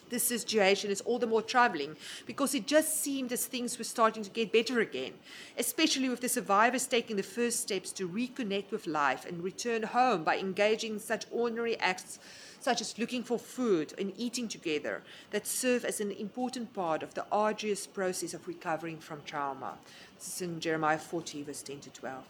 This 0.09 0.23
situation 0.23 0.91
is 0.91 0.99
all 1.01 1.17
the 1.17 1.27
more 1.27 1.41
troubling 1.41 1.95
because 2.25 2.53
it 2.53 2.67
just 2.67 3.01
seemed 3.01 3.31
as 3.31 3.45
things 3.45 3.77
were 3.77 3.85
starting 3.85 4.23
to 4.23 4.29
get 4.29 4.51
better 4.51 4.81
again, 4.81 5.13
especially 5.57 6.09
with 6.09 6.19
the 6.19 6.29
survivors 6.29 6.87
taking 6.87 7.15
the 7.15 7.23
first 7.23 7.61
steps 7.61 7.93
to 7.93 8.07
reconnect 8.07 8.71
with 8.71 8.85
life 8.85 9.25
and 9.25 9.43
return 9.43 9.83
home 9.83 10.25
by 10.25 10.37
engaging 10.37 10.93
in 10.93 10.99
such 10.99 11.25
ordinary 11.31 11.79
acts 11.79 12.19
such 12.59 12.81
as 12.81 12.99
looking 12.99 13.23
for 13.23 13.39
food 13.39 13.93
and 13.97 14.11
eating 14.17 14.49
together, 14.49 15.03
that 15.31 15.47
serve 15.47 15.85
as 15.85 16.01
an 16.01 16.11
important 16.11 16.73
part 16.73 17.01
of 17.01 17.13
the 17.13 17.25
arduous 17.31 17.87
process 17.87 18.33
of 18.33 18.47
recovering 18.47 18.97
from 18.97 19.21
trauma. 19.25 19.77
This 20.17 20.35
is 20.35 20.41
in 20.41 20.59
Jeremiah 20.59 20.97
40, 20.97 21.43
verse 21.43 21.61
10 21.61 21.79
to 21.81 21.89
12. 21.91 22.25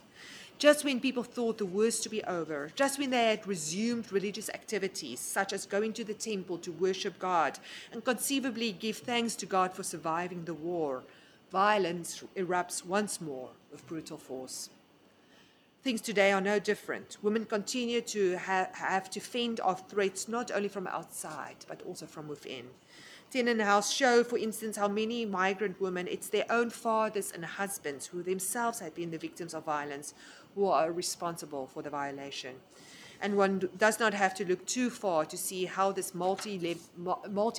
Just 0.57 0.83
when 0.83 0.99
people 0.99 1.21
thought 1.21 1.59
the 1.59 1.65
worst 1.67 2.01
to 2.03 2.09
be 2.09 2.23
over, 2.23 2.71
just 2.75 2.97
when 2.97 3.11
they 3.11 3.27
had 3.27 3.45
resumed 3.45 4.11
religious 4.11 4.49
activities, 4.49 5.19
such 5.19 5.53
as 5.53 5.67
going 5.67 5.93
to 5.93 6.03
the 6.03 6.15
temple 6.15 6.57
to 6.59 6.71
worship 6.71 7.19
God 7.19 7.59
and 7.91 8.03
conceivably 8.03 8.71
give 8.71 8.97
thanks 8.97 9.35
to 9.35 9.45
God 9.45 9.73
for 9.73 9.83
surviving 9.83 10.45
the 10.45 10.55
war, 10.55 11.03
violence 11.51 12.23
erupts 12.35 12.83
once 12.83 13.21
more 13.21 13.49
with 13.71 13.85
brutal 13.85 14.17
force. 14.17 14.69
Things 15.83 16.01
today 16.01 16.31
are 16.31 16.41
no 16.41 16.57
different. 16.57 17.17
Women 17.21 17.45
continue 17.45 18.01
to 18.01 18.37
ha- 18.37 18.69
have 18.73 19.11
to 19.11 19.19
fend 19.19 19.59
off 19.59 19.87
threats 19.87 20.27
not 20.27 20.51
only 20.51 20.69
from 20.69 20.87
outside, 20.87 21.57
but 21.67 21.83
also 21.83 22.07
from 22.07 22.27
within. 22.27 22.65
House 23.33 23.91
show, 23.91 24.23
for 24.23 24.37
instance, 24.37 24.77
how 24.77 24.87
many 24.87 25.25
migrant 25.25 25.79
women, 25.79 26.07
it's 26.07 26.29
their 26.29 26.45
own 26.49 26.69
fathers 26.69 27.31
and 27.31 27.45
husbands 27.45 28.07
who 28.07 28.23
themselves 28.23 28.79
had 28.79 28.95
been 28.95 29.11
the 29.11 29.17
victims 29.17 29.53
of 29.53 29.65
violence, 29.65 30.13
who 30.57 30.67
are 30.67 30.91
responsible 30.91 31.67
for 31.67 31.83
the 31.83 31.89
violation. 31.89 32.55
And 33.21 33.37
one 33.37 33.69
does 33.77 33.99
not 33.99 34.13
have 34.15 34.33
to 34.35 34.45
look 34.45 34.65
too 34.65 34.89
far 34.89 35.23
to 35.25 35.37
see 35.37 35.65
how 35.65 35.91
this 35.91 36.13
multi 36.15 36.57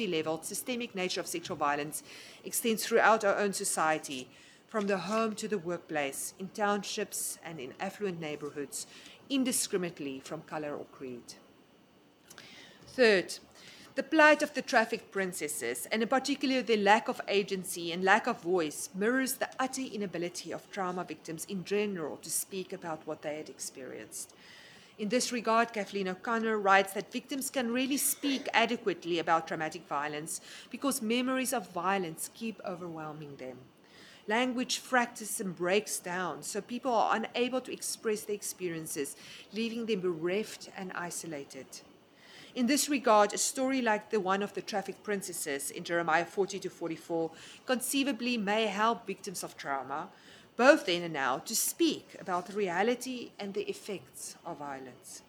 level 0.07 0.43
systemic 0.43 0.95
nature 0.95 1.21
of 1.21 1.27
sexual 1.29 1.57
violence 1.57 2.03
extends 2.45 2.85
throughout 2.85 3.25
our 3.25 3.37
own 3.37 3.53
society, 3.53 4.29
from 4.67 4.89
the 4.89 4.99
home 4.99 5.35
to 5.37 5.49
the 5.49 5.59
workplace, 5.59 6.35
in 6.39 6.49
townships 6.49 7.39
and 7.45 7.61
in 7.61 7.73
affluent 7.81 8.21
neighborhoods, 8.21 8.87
indiscriminately 9.31 10.21
from 10.21 10.43
color 10.43 10.75
or 10.75 10.85
creed. 10.87 11.35
Third, 12.89 13.39
the 13.99 14.05
plight 14.05 14.45
of 14.45 14.55
the 14.55 14.63
trafficked 14.63 15.11
princesses, 15.11 15.89
and 15.91 16.03
in 16.03 16.09
particular 16.09 16.63
their 16.63 16.77
lack 16.77 17.09
of 17.09 17.21
agency 17.27 17.91
and 17.91 18.05
lack 18.05 18.29
of 18.29 18.41
voice, 18.41 18.91
mirrors 18.95 19.33
the 19.33 19.49
utter 19.59 19.83
inability 19.83 20.53
of 20.53 20.71
trauma 20.71 21.03
victims 21.03 21.45
in 21.47 21.65
general 21.65 22.17
to 22.19 22.31
speak 22.31 22.73
about 22.73 23.05
what 23.09 23.23
they 23.23 23.39
had 23.39 23.49
experienced. 23.49 24.33
In 25.01 25.09
this 25.09 25.33
regard, 25.33 25.73
Kathleen 25.73 26.07
O'Connor 26.07 26.59
writes 26.59 26.93
that 26.93 27.11
victims 27.11 27.51
can 27.51 27.73
really 27.73 27.97
speak 27.97 28.49
adequately 28.55 29.19
about 29.19 29.49
traumatic 29.49 29.85
violence 29.89 30.41
because 30.71 31.03
memories 31.03 31.53
of 31.53 31.69
violence 31.73 32.31
keep 32.35 32.61
overwhelming 32.65 33.35
them. 33.35 33.59
Language 34.29 34.79
fractures 34.79 35.41
and 35.41 35.57
breaks 35.57 35.99
down, 35.99 36.45
so 36.45 36.61
people 36.61 36.95
are 36.95 37.17
unable 37.17 37.61
to 37.63 37.73
express 37.73 38.21
their 38.21 38.37
experiences, 38.37 39.17
leaving 39.53 39.87
them 39.87 39.99
bereft 39.99 40.69
and 40.77 40.93
isolated. 40.95 41.67
In 42.55 42.67
this 42.67 42.89
regard, 42.89 43.33
a 43.33 43.39
story 43.39 43.83
like 43.83 44.11
the 44.11 44.21
one 44.21 44.43
of 44.43 44.55
the 44.55 44.63
trafficked 44.63 45.03
princesses 45.05 45.71
in 45.71 45.85
Jeremiah 45.85 46.25
40 46.25 46.59
to 46.61 46.71
44 46.71 47.31
conceivably 47.67 48.37
may 48.37 48.67
help 48.67 49.07
victims 49.07 49.45
of 49.45 49.57
trauma, 49.57 50.09
both 50.57 50.87
then 50.87 51.03
and 51.03 51.13
now, 51.13 51.39
to 51.39 51.55
speak 51.55 52.17
about 52.21 52.47
the 52.47 52.55
reality 52.55 53.31
and 53.39 53.55
the 53.55 53.69
effects 53.69 54.37
of 54.45 54.59
violence. 54.59 55.23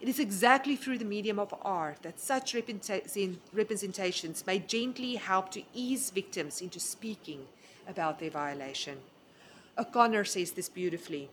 It 0.00 0.08
is 0.08 0.20
exactly 0.20 0.76
through 0.76 0.98
the 0.98 1.04
medium 1.04 1.40
of 1.40 1.52
art 1.62 2.02
that 2.02 2.20
such 2.20 2.54
representations 2.54 4.46
may 4.46 4.60
gently 4.60 5.16
help 5.16 5.50
to 5.52 5.64
ease 5.74 6.10
victims 6.10 6.60
into 6.60 6.78
speaking 6.78 7.46
about 7.88 8.20
their 8.20 8.30
violation. 8.30 8.98
O'Connor 9.76 10.24
says 10.24 10.52
this 10.52 10.68
beautifully. 10.68 11.30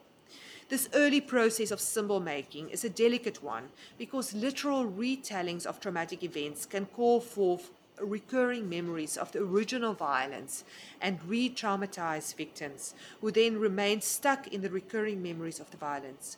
This 0.68 0.90
early 0.96 1.22
process 1.22 1.70
of 1.70 1.80
symbol 1.80 2.20
making 2.20 2.70
is 2.70 2.84
a 2.84 2.90
delicate 2.90 3.44
one 3.44 3.70
because 4.00 4.34
literal 4.34 4.84
retellings 4.86 5.64
of 5.64 5.80
traumatic 5.80 6.24
events 6.24 6.66
can 6.66 6.88
call 6.88 7.22
forth 7.22 7.70
recurring 8.02 8.68
memories 8.68 9.16
of 9.16 9.32
the 9.32 9.44
original 9.44 9.94
violence 9.94 10.64
and 11.00 11.24
re 11.28 11.52
traumatize 11.52 12.36
victims 12.36 12.96
who 13.22 13.30
then 13.30 13.60
remain 13.60 14.02
stuck 14.02 14.48
in 14.48 14.62
the 14.62 14.70
recurring 14.72 15.22
memories 15.22 15.60
of 15.60 15.70
the 15.70 15.78
violence. 15.78 16.38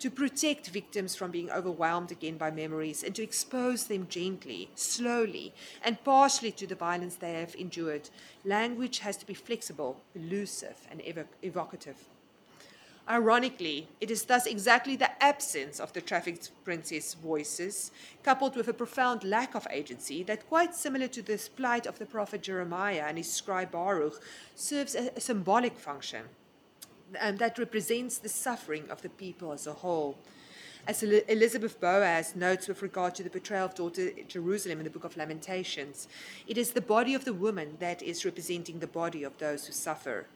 To 0.00 0.10
protect 0.10 0.70
victims 0.70 1.14
from 1.14 1.30
being 1.30 1.48
overwhelmed 1.48 2.10
again 2.10 2.36
by 2.36 2.50
memories 2.50 3.04
and 3.04 3.14
to 3.14 3.22
expose 3.22 3.84
them 3.84 4.08
gently, 4.08 4.70
slowly, 4.74 5.54
and 5.84 6.02
partially 6.02 6.50
to 6.50 6.66
the 6.66 6.74
violence 6.74 7.14
they 7.14 7.34
have 7.34 7.54
endured, 7.54 8.10
language 8.44 8.98
has 9.00 9.16
to 9.18 9.26
be 9.26 9.34
flexible, 9.34 10.00
elusive, 10.16 10.86
and 10.90 11.00
evocative. 11.42 12.08
Ironically, 13.08 13.88
it 14.02 14.10
is 14.10 14.24
thus 14.24 14.44
exactly 14.44 14.94
the 14.94 15.22
absence 15.22 15.80
of 15.80 15.94
the 15.94 16.02
trafficked 16.02 16.50
princess 16.62 17.14
voices, 17.14 17.90
coupled 18.22 18.54
with 18.54 18.68
a 18.68 18.74
profound 18.74 19.24
lack 19.24 19.54
of 19.54 19.66
agency, 19.70 20.22
that, 20.24 20.46
quite 20.46 20.74
similar 20.74 21.08
to 21.08 21.22
the 21.22 21.48
plight 21.56 21.86
of 21.86 21.98
the 21.98 22.04
prophet 22.04 22.42
Jeremiah 22.42 23.04
and 23.06 23.16
his 23.16 23.32
scribe 23.32 23.70
Baruch, 23.70 24.22
serves 24.54 24.94
a, 24.94 25.18
symbolic 25.18 25.78
function 25.78 26.24
and 27.18 27.38
that 27.38 27.58
represents 27.58 28.18
the 28.18 28.28
suffering 28.28 28.84
of 28.90 29.02
the 29.02 29.08
people 29.08 29.52
as 29.52 29.66
a 29.66 29.72
whole. 29.72 30.18
As 30.86 31.02
Elizabeth 31.02 31.80
Boase 31.80 32.34
notes 32.34 32.68
with 32.68 32.82
regard 32.82 33.14
to 33.14 33.22
the 33.22 33.30
betrayal 33.30 33.66
of 33.66 33.74
daughter 33.74 34.10
Jerusalem 34.26 34.78
in 34.78 34.84
the 34.84 34.90
book 34.90 35.04
of 35.04 35.16
Lamentations, 35.16 36.08
it 36.46 36.56
is 36.56 36.72
the 36.72 36.80
body 36.80 37.14
of 37.14 37.24
the 37.24 37.34
woman 37.34 37.76
that 37.78 38.02
is 38.02 38.24
representing 38.24 38.78
the 38.78 38.86
body 38.86 39.22
of 39.22 39.36
those 39.38 39.66
who 39.66 39.72
suffer 39.72 40.26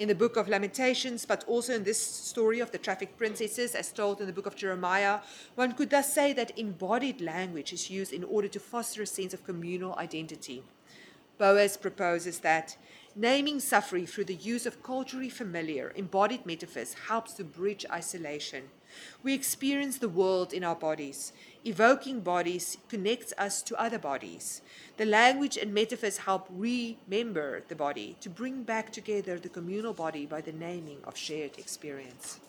in 0.00 0.08
the 0.08 0.14
book 0.14 0.38
of 0.38 0.48
Lamentations, 0.48 1.26
but 1.26 1.44
also 1.46 1.74
in 1.74 1.84
this 1.84 2.00
story 2.00 2.58
of 2.60 2.70
the 2.70 2.78
trafficked 2.78 3.18
princesses, 3.18 3.74
as 3.74 3.92
told 3.92 4.18
in 4.18 4.26
the 4.26 4.32
book 4.32 4.46
of 4.46 4.56
Jeremiah, 4.56 5.20
one 5.56 5.72
could 5.74 5.90
thus 5.90 6.14
say 6.14 6.32
that 6.32 6.58
embodied 6.58 7.20
language 7.20 7.70
is 7.74 7.90
used 7.90 8.14
in 8.14 8.24
order 8.24 8.48
to 8.48 8.58
foster 8.58 9.02
a 9.02 9.06
sense 9.06 9.34
of 9.34 9.44
communal 9.44 9.94
identity. 9.96 10.62
Boase 11.36 11.76
proposes 11.76 12.38
that 12.38 12.78
naming 13.14 13.60
suffering 13.60 14.06
through 14.06 14.24
the 14.24 14.34
use 14.34 14.64
of 14.64 14.82
culturally 14.82 15.28
familiar 15.28 15.92
embodied 15.94 16.46
metaphors 16.46 16.94
helps 17.08 17.34
to 17.34 17.44
bridge 17.44 17.84
isolation. 17.92 18.70
We 19.22 19.34
experience 19.34 19.98
the 19.98 20.08
world 20.08 20.54
in 20.54 20.64
our 20.64 20.76
bodies. 20.76 21.34
Evoking 21.64 22.20
bodies 22.20 22.78
connects 22.88 23.34
us 23.36 23.62
to 23.62 23.78
other 23.78 23.98
bodies. 23.98 24.62
The 24.96 25.04
language 25.04 25.58
and 25.58 25.74
metaphors 25.74 26.18
help 26.18 26.48
remember 26.50 27.62
the 27.68 27.76
body, 27.76 28.16
to 28.20 28.30
bring 28.30 28.62
back 28.62 28.92
together 28.92 29.38
the 29.38 29.50
communal 29.50 29.92
body 29.92 30.24
by 30.24 30.40
the 30.40 30.52
naming 30.52 31.00
of 31.04 31.18
shared 31.18 31.58
experience. 31.58 32.40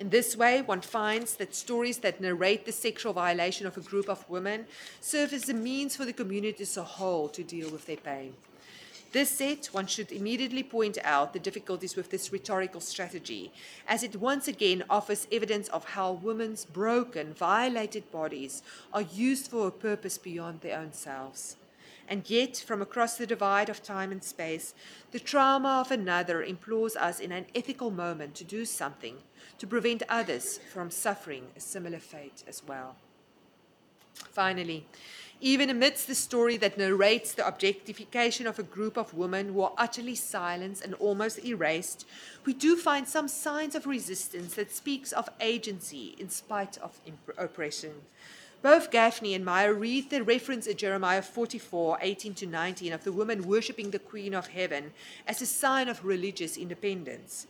In 0.00 0.10
this 0.10 0.36
way, 0.36 0.62
one 0.62 0.80
finds 0.80 1.36
that 1.36 1.54
stories 1.54 1.98
that 1.98 2.20
narrate 2.20 2.64
the 2.64 2.72
sexual 2.72 3.12
violation 3.12 3.66
of 3.66 3.76
a 3.76 3.82
group 3.82 4.08
of 4.08 4.28
women 4.28 4.66
serve 5.00 5.32
as 5.32 5.48
a 5.48 5.54
means 5.54 5.94
for 5.94 6.04
the 6.04 6.12
community 6.12 6.62
as 6.62 6.76
a 6.76 6.82
whole 6.82 7.28
to 7.28 7.44
deal 7.44 7.70
with 7.70 7.86
their 7.86 7.98
pain. 7.98 8.34
This 9.12 9.30
said, 9.30 9.66
one 9.72 9.88
should 9.88 10.12
immediately 10.12 10.62
point 10.62 10.96
out 11.02 11.32
the 11.32 11.40
difficulties 11.40 11.96
with 11.96 12.10
this 12.10 12.32
rhetorical 12.32 12.80
strategy, 12.80 13.52
as 13.88 14.04
it 14.04 14.14
once 14.14 14.46
again 14.46 14.84
offers 14.88 15.26
evidence 15.32 15.68
of 15.68 15.84
how 15.84 16.12
women's 16.12 16.64
broken, 16.64 17.34
violated 17.34 18.08
bodies 18.12 18.62
are 18.92 19.02
used 19.02 19.48
for 19.48 19.66
a 19.66 19.72
purpose 19.72 20.16
beyond 20.16 20.60
their 20.60 20.78
own 20.78 20.92
selves. 20.92 21.56
And 22.08 22.28
yet, 22.30 22.56
from 22.56 22.82
across 22.82 23.16
the 23.16 23.26
divide 23.26 23.68
of 23.68 23.82
time 23.82 24.12
and 24.12 24.22
space, 24.22 24.74
the 25.10 25.20
trauma 25.20 25.80
of 25.80 25.90
another 25.90 26.42
implores 26.42 26.94
us 26.94 27.18
in 27.18 27.32
an 27.32 27.46
ethical 27.54 27.90
moment 27.90 28.36
to 28.36 28.44
do 28.44 28.64
something 28.64 29.16
to 29.58 29.66
prevent 29.66 30.04
others 30.08 30.58
from 30.72 30.90
suffering 30.90 31.48
a 31.56 31.60
similar 31.60 31.98
fate 31.98 32.44
as 32.46 32.62
well. 32.66 32.96
Finally, 34.14 34.86
even 35.42 35.70
amidst 35.70 36.06
the 36.06 36.14
story 36.14 36.58
that 36.58 36.76
narrates 36.76 37.32
the 37.32 37.46
objectification 37.46 38.46
of 38.46 38.58
a 38.58 38.62
group 38.62 38.98
of 38.98 39.14
women 39.14 39.48
who 39.48 39.62
are 39.62 39.72
utterly 39.78 40.14
silenced 40.14 40.84
and 40.84 40.92
almost 40.94 41.42
erased, 41.44 42.06
we 42.44 42.52
do 42.52 42.76
find 42.76 43.08
some 43.08 43.26
signs 43.26 43.74
of 43.74 43.86
resistance 43.86 44.54
that 44.54 44.70
speaks 44.70 45.12
of 45.12 45.30
agency 45.40 46.14
in 46.18 46.28
spite 46.28 46.76
of 46.78 47.00
imp- 47.06 47.38
oppression. 47.38 47.92
Both 48.62 48.90
Gafney 48.90 49.34
and 49.34 49.44
Maier 49.46 49.78
read 49.78 50.10
the 50.10 50.22
reference 50.22 50.66
in 50.66 50.76
Jeremiah 50.76 51.22
44, 51.22 51.98
18 52.02 52.34
to 52.34 52.46
19 52.46 52.92
of 52.92 53.04
the 53.04 53.12
woman 53.12 53.46
worshipping 53.46 53.90
the 53.90 53.98
Queen 53.98 54.34
of 54.34 54.48
Heaven 54.48 54.92
as 55.26 55.40
a 55.40 55.46
sign 55.46 55.88
of 55.88 56.04
religious 56.04 56.58
independence. 56.58 57.46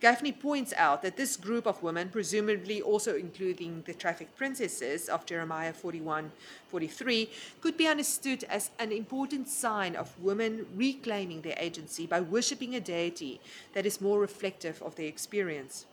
Gafney 0.00 0.38
points 0.38 0.72
out 0.76 1.02
that 1.02 1.16
this 1.16 1.36
group 1.36 1.66
of 1.66 1.82
women, 1.82 2.08
presumably 2.08 2.80
also 2.80 3.16
including 3.16 3.82
the 3.84 3.94
trafficked 3.94 4.36
princesses 4.36 5.08
of 5.08 5.26
Jeremiah 5.26 5.72
41 5.72 6.30
43, 6.68 7.28
could 7.60 7.76
be 7.76 7.88
understood 7.88 8.44
as 8.44 8.70
an 8.78 8.92
important 8.92 9.48
sign 9.48 9.96
of 9.96 10.16
women 10.20 10.66
reclaiming 10.76 11.40
their 11.40 11.56
agency 11.58 12.06
by 12.06 12.20
worshipping 12.20 12.76
a 12.76 12.80
deity 12.80 13.40
that 13.72 13.86
is 13.86 14.00
more 14.00 14.20
reflective 14.20 14.80
of 14.82 14.94
their 14.94 15.08
experience. 15.08 15.84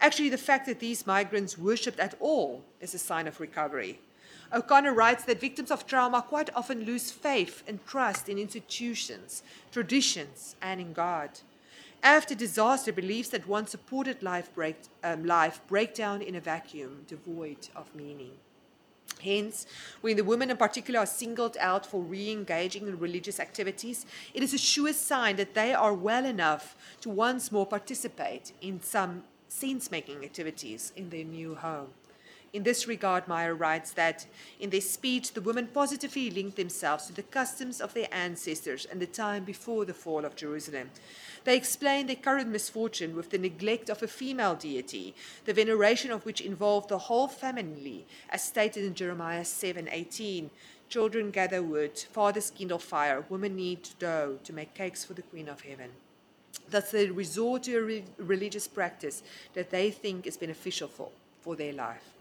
Actually, 0.00 0.30
the 0.30 0.38
fact 0.38 0.66
that 0.66 0.80
these 0.80 1.06
migrants 1.06 1.56
worshipped 1.56 2.00
at 2.00 2.14
all 2.18 2.64
is 2.80 2.94
a 2.94 2.98
sign 2.98 3.28
of 3.28 3.38
recovery. 3.38 4.00
O'Connor 4.52 4.94
writes 4.94 5.24
that 5.24 5.40
victims 5.40 5.70
of 5.70 5.86
trauma 5.86 6.22
quite 6.22 6.50
often 6.56 6.84
lose 6.84 7.12
faith 7.12 7.62
and 7.68 7.86
trust 7.86 8.28
in 8.28 8.38
institutions, 8.38 9.44
traditions, 9.70 10.56
and 10.60 10.80
in 10.80 10.92
God. 10.92 11.30
After 12.02 12.34
disaster, 12.34 12.92
beliefs 12.92 13.28
that 13.30 13.46
once 13.46 13.70
supported 13.70 14.22
life 14.22 14.52
break, 14.54 14.76
um, 15.04 15.24
life 15.24 15.60
break 15.66 15.94
down 15.94 16.22
in 16.22 16.34
a 16.34 16.40
vacuum 16.40 17.04
devoid 17.06 17.68
of 17.76 17.94
meaning. 17.94 18.32
Hence, 19.22 19.66
when 20.00 20.16
the 20.16 20.24
women 20.24 20.50
in 20.50 20.56
particular 20.56 21.00
are 21.00 21.06
singled 21.06 21.58
out 21.60 21.84
for 21.84 22.00
re 22.00 22.30
engaging 22.30 22.88
in 22.88 22.98
religious 22.98 23.38
activities, 23.38 24.06
it 24.32 24.42
is 24.42 24.54
a 24.54 24.58
sure 24.58 24.94
sign 24.94 25.36
that 25.36 25.52
they 25.52 25.74
are 25.74 25.92
well 25.92 26.24
enough 26.24 26.74
to 27.02 27.10
once 27.10 27.52
more 27.52 27.66
participate 27.66 28.52
in 28.62 28.80
some 28.80 29.24
sense 29.48 29.90
making 29.90 30.24
activities 30.24 30.92
in 30.96 31.10
their 31.10 31.24
new 31.24 31.54
home. 31.54 31.88
In 32.52 32.64
this 32.64 32.88
regard, 32.88 33.26
Maier 33.26 33.56
writes 33.56 33.92
that 33.92 34.26
in 34.58 34.70
their 34.70 34.80
speech, 34.80 35.34
the 35.34 35.40
women 35.40 35.68
positively 35.68 36.30
linked 36.30 36.56
themselves 36.56 37.06
to 37.06 37.12
the 37.12 37.22
customs 37.22 37.80
of 37.80 37.94
their 37.94 38.08
ancestors 38.10 38.86
and 38.90 39.00
the 39.00 39.06
time 39.06 39.44
before 39.44 39.84
the 39.84 39.94
fall 39.94 40.24
of 40.24 40.34
Jerusalem. 40.34 40.90
They 41.44 41.56
explained 41.56 42.08
their 42.08 42.16
current 42.16 42.48
misfortune 42.48 43.14
with 43.14 43.30
the 43.30 43.38
neglect 43.38 43.88
of 43.88 44.02
a 44.02 44.08
female 44.08 44.56
deity, 44.56 45.14
the 45.44 45.54
veneration 45.54 46.10
of 46.10 46.26
which 46.26 46.40
involved 46.40 46.88
the 46.88 46.98
whole 46.98 47.28
family, 47.28 48.04
as 48.30 48.42
stated 48.42 48.84
in 48.84 48.94
Jeremiah 48.94 49.44
7:18. 49.44 50.50
Children 50.88 51.30
gather 51.30 51.62
wood, 51.62 51.96
fathers 52.10 52.50
kindle 52.50 52.80
fire, 52.80 53.24
women 53.28 53.54
knead 53.54 53.90
dough 54.00 54.40
to 54.42 54.52
make 54.52 54.74
cakes 54.74 55.04
for 55.04 55.14
the 55.14 55.22
Queen 55.22 55.48
of 55.48 55.60
Heaven. 55.60 55.92
Thus, 56.68 56.90
they 56.90 57.10
resort 57.10 57.62
to 57.64 57.76
a 57.76 57.82
re- 57.82 58.04
religious 58.18 58.66
practice 58.66 59.22
that 59.54 59.70
they 59.70 59.92
think 59.92 60.26
is 60.26 60.36
beneficial 60.36 60.88
for, 60.88 61.10
for 61.42 61.54
their 61.54 61.72
life. 61.72 62.19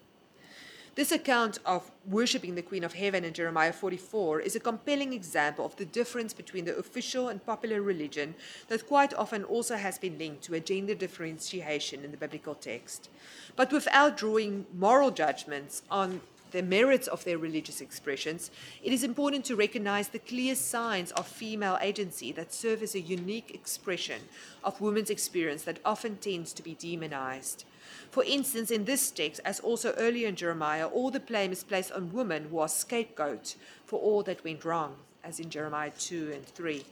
This 0.96 1.12
account 1.12 1.60
of 1.66 1.92
worshipping 2.06 2.56
the 2.56 2.62
Queen 2.62 2.84
of 2.84 2.94
Heaven 2.94 3.24
in 3.24 3.34
Jeremiah 3.34 3.72
44 3.72 4.42
is 4.42 4.56
a 4.56 4.60
compelling 4.60 5.14
example 5.14 5.66
of 5.66 5.76
the 5.76 5.86
difference 5.86 6.34
between 6.34 6.66
the 6.66 6.78
official 6.78 7.30
and 7.30 7.46
popular 7.46 7.82
religion 7.82 8.34
that 8.68 8.88
quite 8.88 9.14
often 9.14 9.44
also 9.44 9.78
has 9.78 10.00
been 10.00 10.18
linked 10.18 10.44
to 10.44 10.56
a 10.56 10.60
gender 10.60 10.96
differentiation 10.96 12.04
in 12.04 12.12
the 12.12 12.18
biblical 12.18 12.56
text. 12.56 13.10
But 13.56 13.72
without 13.72 14.18
drawing 14.18 14.66
moral 14.74 15.12
judgments 15.12 15.84
on 15.92 16.22
the 16.52 16.64
merits 16.64 17.08
of 17.08 17.24
their 17.24 17.38
religious 17.38 17.82
expressions, 17.82 18.50
it 18.84 18.92
is 18.92 19.04
important 19.04 19.46
to 19.46 19.56
recognize 19.56 20.08
the 20.08 20.18
clear 20.18 20.56
signs 20.56 21.12
of 21.12 21.28
female 21.28 21.78
agency 21.82 22.32
that 22.32 22.52
serve 22.52 22.82
as 22.82 22.96
a 22.96 23.00
unique 23.00 23.52
expression 23.54 24.22
of 24.64 24.82
women's 24.82 25.12
experience 25.12 25.64
that 25.64 25.80
often 25.86 26.18
tends 26.18 26.52
to 26.54 26.64
be 26.64 26.74
demonized. 26.74 27.66
For 28.12 28.24
instance, 28.24 28.72
in 28.72 28.86
this 28.86 29.12
text, 29.12 29.42
as 29.46 29.60
also 29.60 29.94
earlier 29.94 30.28
in 30.28 30.36
Jeremiah, 30.36 30.88
all 30.88 31.12
the 31.12 31.20
blame 31.20 31.52
is 31.52 31.64
placed 31.64 31.92
on 31.92 32.14
women 32.14 32.48
who 32.50 32.60
are 32.60 32.68
scapegoat 32.68 33.56
for 33.86 34.00
all 34.00 34.24
that 34.24 34.44
went 34.44 34.66
wrong, 34.66 34.96
as 35.24 35.40
in 35.40 35.50
Jeremiah 35.50 35.92
2 35.98 36.32
and 36.34 36.46
3. 36.46 36.84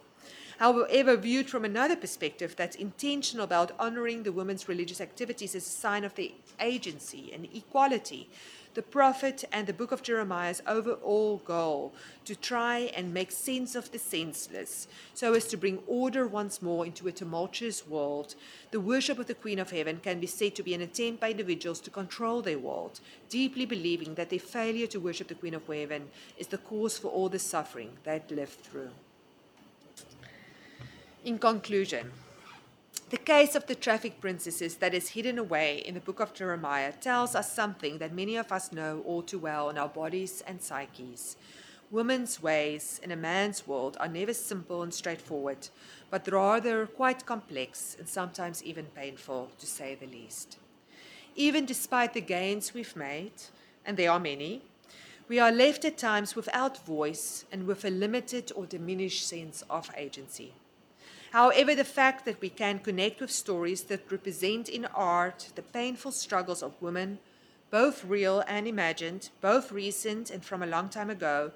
However, 0.57 1.15
viewed 1.15 1.49
from 1.49 1.65
another 1.65 1.95
perspective 1.95 2.55
that's 2.55 2.75
intentional 2.75 3.43
about 3.43 3.73
honoring 3.79 4.23
the 4.23 4.31
women's 4.31 4.67
religious 4.67 4.99
activities 4.99 5.53
as 5.53 5.67
a 5.67 5.69
sign 5.69 6.03
of 6.03 6.15
their 6.15 6.29
agency 6.59 7.31
and 7.31 7.47
equality, 7.53 8.27
the 8.77 8.83
prophet 8.83 9.43
and 9.51 9.65
the 9.65 9.73
book 9.73 9.91
of 9.91 10.03
Jeremiah's 10.03 10.61
overall 10.67 11.41
goal 11.45 11.95
to 12.25 12.35
try 12.35 12.91
and 12.95 13.11
make 13.11 13.31
sense 13.31 13.73
of 13.73 13.91
the 13.91 13.97
senseless, 13.97 14.87
so 15.15 15.33
as 15.33 15.47
to 15.47 15.57
bring 15.57 15.79
order 15.87 16.27
once 16.27 16.61
more 16.61 16.85
into 16.85 17.07
a 17.07 17.11
tumultuous 17.11 17.87
world. 17.87 18.35
The 18.69 18.79
worship 18.79 19.17
of 19.17 19.25
the 19.25 19.33
Queen 19.33 19.57
of 19.57 19.71
Heaven 19.71 19.99
can 20.03 20.19
be 20.19 20.27
said 20.27 20.53
to 20.53 20.61
be 20.61 20.75
an 20.75 20.81
attempt 20.81 21.21
by 21.21 21.31
individuals 21.31 21.79
to 21.81 21.89
control 21.89 22.43
their 22.43 22.59
world, 22.59 22.99
deeply 23.29 23.65
believing 23.65 24.13
that 24.13 24.29
their 24.29 24.37
failure 24.37 24.85
to 24.85 24.99
worship 24.99 25.29
the 25.29 25.33
Queen 25.33 25.55
of 25.55 25.65
Heaven 25.65 26.11
is 26.37 26.45
the 26.45 26.59
cause 26.59 26.99
for 26.99 27.07
all 27.07 27.29
the 27.29 27.39
suffering 27.39 27.97
they've 28.03 28.29
lived 28.29 28.59
through. 28.59 28.91
In 31.25 31.39
conclusion, 31.39 32.11
the 33.09 33.17
case 33.17 33.55
of 33.55 33.67
the 33.67 33.75
traffic 33.75 34.19
princesses 34.19 34.75
that 34.75 34.93
is 34.93 35.09
hidden 35.09 35.37
away 35.37 35.77
in 35.85 35.93
the 35.93 36.01
book 36.01 36.19
of 36.19 36.33
Jeremiah 36.33 36.91
tells 36.91 37.35
us 37.35 37.53
something 37.53 37.99
that 37.99 38.13
many 38.13 38.35
of 38.35 38.51
us 38.51 38.73
know 38.73 39.01
all 39.05 39.21
too 39.21 39.39
well 39.39 39.69
in 39.69 39.77
our 39.77 39.87
bodies 39.87 40.43
and 40.45 40.61
psyches. 40.61 41.37
Women's 41.89 42.43
ways 42.43 42.99
in 43.01 43.11
a 43.13 43.15
man's 43.15 43.65
world 43.65 43.95
are 44.01 44.09
never 44.09 44.33
simple 44.33 44.83
and 44.83 44.93
straightforward, 44.93 45.69
but 46.09 46.27
rather 46.27 46.85
quite 46.85 47.25
complex 47.25 47.95
and 47.97 48.09
sometimes 48.09 48.61
even 48.61 48.87
painful, 48.87 49.51
to 49.57 49.65
say 49.65 49.95
the 49.95 50.07
least. 50.07 50.57
Even 51.33 51.65
despite 51.65 52.13
the 52.13 52.19
gains 52.19 52.73
we've 52.73 52.95
made, 52.97 53.31
and 53.85 53.95
there 53.95 54.11
are 54.11 54.19
many, 54.19 54.63
we 55.29 55.39
are 55.39 55.51
left 55.51 55.85
at 55.85 55.97
times 55.97 56.35
without 56.35 56.85
voice 56.85 57.45
and 57.53 57.67
with 57.67 57.85
a 57.85 57.89
limited 57.89 58.51
or 58.53 58.65
diminished 58.65 59.25
sense 59.25 59.63
of 59.69 59.89
agency. 59.95 60.51
However, 61.31 61.75
the 61.75 61.83
fact 61.83 62.25
that 62.25 62.39
we 62.41 62.49
can 62.49 62.79
connect 62.79 63.19
with 63.19 63.31
stories 63.31 63.83
that 63.83 64.11
represent 64.11 64.69
in 64.69 64.85
art 64.85 65.49
the 65.55 65.61
painful 65.61 66.11
struggles 66.11 66.63
of 66.63 66.81
women, 66.81 67.19
both 67.69 68.05
real 68.05 68.43
and 68.47 68.67
imagined, 68.67 69.29
both 69.41 69.71
recent 69.71 70.29
and 70.29 70.43
from 70.43 70.63
a 70.63 70.67
long 70.67 70.89
time 70.89 71.09
ago, 71.09 71.51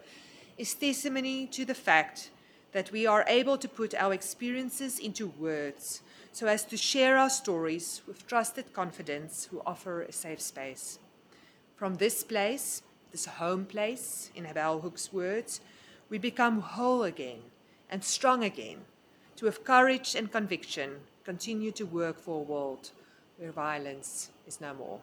is 0.58 0.74
testimony 0.74 1.48
to 1.48 1.64
the 1.64 1.74
fact 1.74 2.30
that 2.74 2.92
we 2.92 3.06
are 3.06 3.26
able 3.28 3.58
to 3.58 3.68
put 3.68 3.94
our 3.96 4.14
experiences 4.14 5.00
into 5.00 5.28
words 5.28 6.02
so 6.34 6.48
as 6.48 6.64
to 6.66 6.78
share 6.78 7.18
our 7.18 7.30
stories 7.30 8.02
with 8.08 8.28
trusted 8.28 8.74
confidence 8.74 9.48
who 9.52 9.62
offer 9.66 10.02
a 10.02 10.12
safe 10.12 10.42
space. 10.42 11.00
From 11.76 11.96
this 11.96 12.24
place, 12.24 12.84
this 13.12 13.26
home 13.26 13.66
place, 13.66 14.32
in 14.36 14.46
Bell 14.54 14.80
hooks' 14.80 15.12
words, 15.12 15.62
we 16.10 16.18
become 16.18 16.62
whole 16.62 17.04
again 17.04 17.40
and 17.90 18.04
strong 18.04 18.44
again 18.44 18.86
to 19.42 19.48
have 19.48 19.64
courage 19.64 20.14
and 20.14 20.32
conviction, 20.32 21.00
continue 21.24 21.72
to 21.72 21.84
work 21.84 22.16
for 22.16 22.42
a 22.42 22.44
world 22.44 22.92
where 23.40 23.52
violence 23.52 24.30
is 24.46 24.62
no 24.62 24.72
more. 24.76 25.00